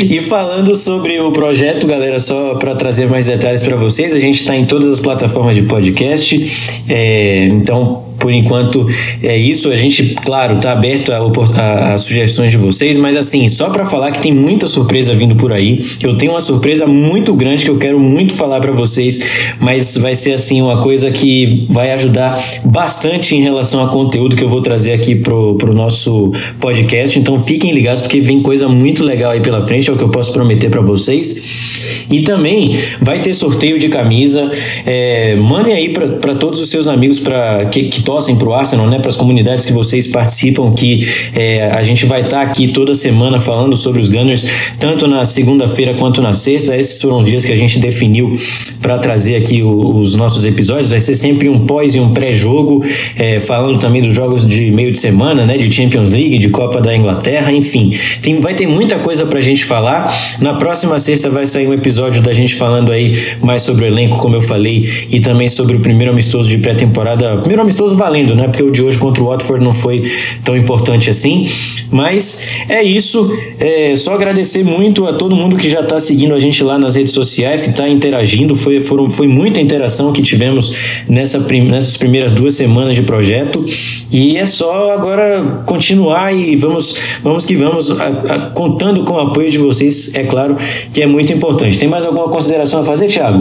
[0.00, 4.40] e falando sobre o projeto, galera, só para trazer mais detalhes para vocês, a gente
[4.40, 5.19] está em todas as plataformas
[5.54, 8.86] de podcast, é, então por enquanto
[9.22, 9.70] é isso.
[9.70, 11.16] A gente, claro, tá aberto a,
[11.60, 15.34] a- a sugestões de vocês, mas assim, só para falar que tem muita surpresa vindo
[15.34, 15.82] por aí.
[16.00, 19.20] Eu tenho uma surpresa muito grande que eu quero muito falar para vocês,
[19.58, 24.44] mas vai ser assim uma coisa que vai ajudar bastante em relação a conteúdo que
[24.44, 27.18] eu vou trazer aqui pro, pro nosso podcast.
[27.18, 30.10] Então fiquem ligados porque vem coisa muito legal aí pela frente, é o que eu
[30.10, 32.04] posso prometer para vocês.
[32.10, 34.50] E também vai ter sorteio de camisa.
[34.84, 38.98] É, mandem aí para todos os seus amigos pra, que, que torcem pro Arsenal, né?
[38.98, 43.38] Para as comunidades que vocês participam, que é, a gente vai estar aqui toda semana
[43.38, 44.44] falando sobre os Gunners,
[44.80, 46.76] tanto na segunda-feira quanto na sexta.
[46.76, 48.36] Esses foram os dias que a gente definiu
[48.82, 50.90] para trazer aqui o- os nossos episódios.
[50.90, 52.84] Vai ser sempre um pós e um pré-jogo,
[53.14, 55.56] é, falando também dos jogos de meio de semana, né?
[55.56, 57.94] De Champions League, de Copa da Inglaterra, enfim.
[58.20, 60.12] Tem, vai ter muita coisa pra gente falar.
[60.40, 64.18] Na próxima sexta vai sair um episódio da gente falando aí mais sobre o elenco,
[64.18, 67.36] como eu falei, e também sobre o primeiro amistoso de pré-temporada.
[67.38, 68.44] Primeiro amistoso valendo, né?
[68.48, 70.10] Porque o de hoje contra o Watford não foi
[70.42, 71.46] tão importante assim.
[71.90, 73.30] Mas é isso.
[73.58, 76.94] É só agradecer muito a todo mundo que já está seguindo a gente lá nas
[76.96, 78.54] redes sociais, que está interagindo.
[78.56, 80.74] Foi, foram, foi muita interação que tivemos
[81.08, 83.64] nessa, prim- nessas primeiras duas semanas de projeto.
[84.10, 89.18] E é só agora continuar e vamos, vamos que vamos, a- a- contando com o
[89.20, 90.56] apoio de vocês, é claro
[90.92, 91.78] que é muito importante.
[91.78, 93.40] Tem mais alguma consideração a fazer, Thiago?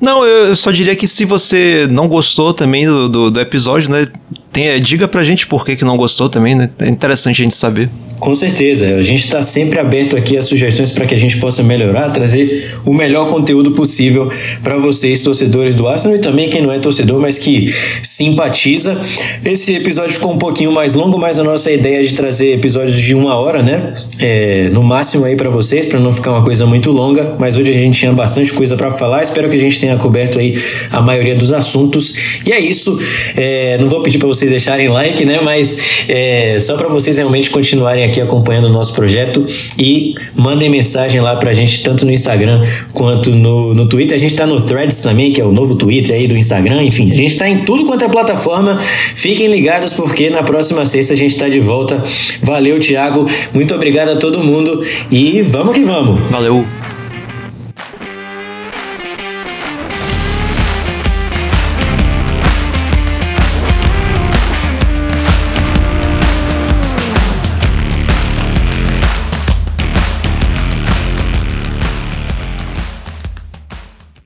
[0.00, 4.06] Não, eu só diria que se você não gostou também do, do, do episódio, né?
[4.50, 6.70] Tem, é, diga pra gente por que, que não gostou também, né?
[6.80, 7.90] É interessante a gente saber.
[8.20, 11.62] Com certeza, a gente está sempre aberto aqui a sugestões para que a gente possa
[11.62, 14.30] melhorar, trazer o melhor conteúdo possível
[14.62, 19.00] para vocês, torcedores do Arsenal, e também quem não é torcedor, mas que simpatiza.
[19.42, 22.96] Esse episódio ficou um pouquinho mais longo, mas a nossa ideia é de trazer episódios
[22.96, 23.94] de uma hora, né?
[24.18, 27.36] É, no máximo aí para vocês, para não ficar uma coisa muito longa.
[27.38, 29.22] Mas hoje a gente tinha bastante coisa para falar.
[29.22, 32.14] Espero que a gente tenha coberto aí a maioria dos assuntos.
[32.46, 32.98] E é isso.
[33.34, 35.40] É, não vou pedir para vocês deixarem like, né?
[35.42, 39.46] Mas é, só para vocês realmente continuarem aqui acompanhando o nosso projeto
[39.78, 44.16] e mandem mensagem lá pra gente, tanto no Instagram quanto no, no Twitter.
[44.16, 46.82] A gente tá no Threads também, que é o novo Twitter aí do Instagram.
[46.82, 48.78] Enfim, a gente tá em tudo quanto é plataforma.
[49.14, 52.02] Fiquem ligados porque na próxima sexta a gente tá de volta.
[52.42, 53.26] Valeu, Thiago.
[53.54, 56.20] Muito obrigado a todo mundo e vamos que vamos.
[56.30, 56.79] Valeu!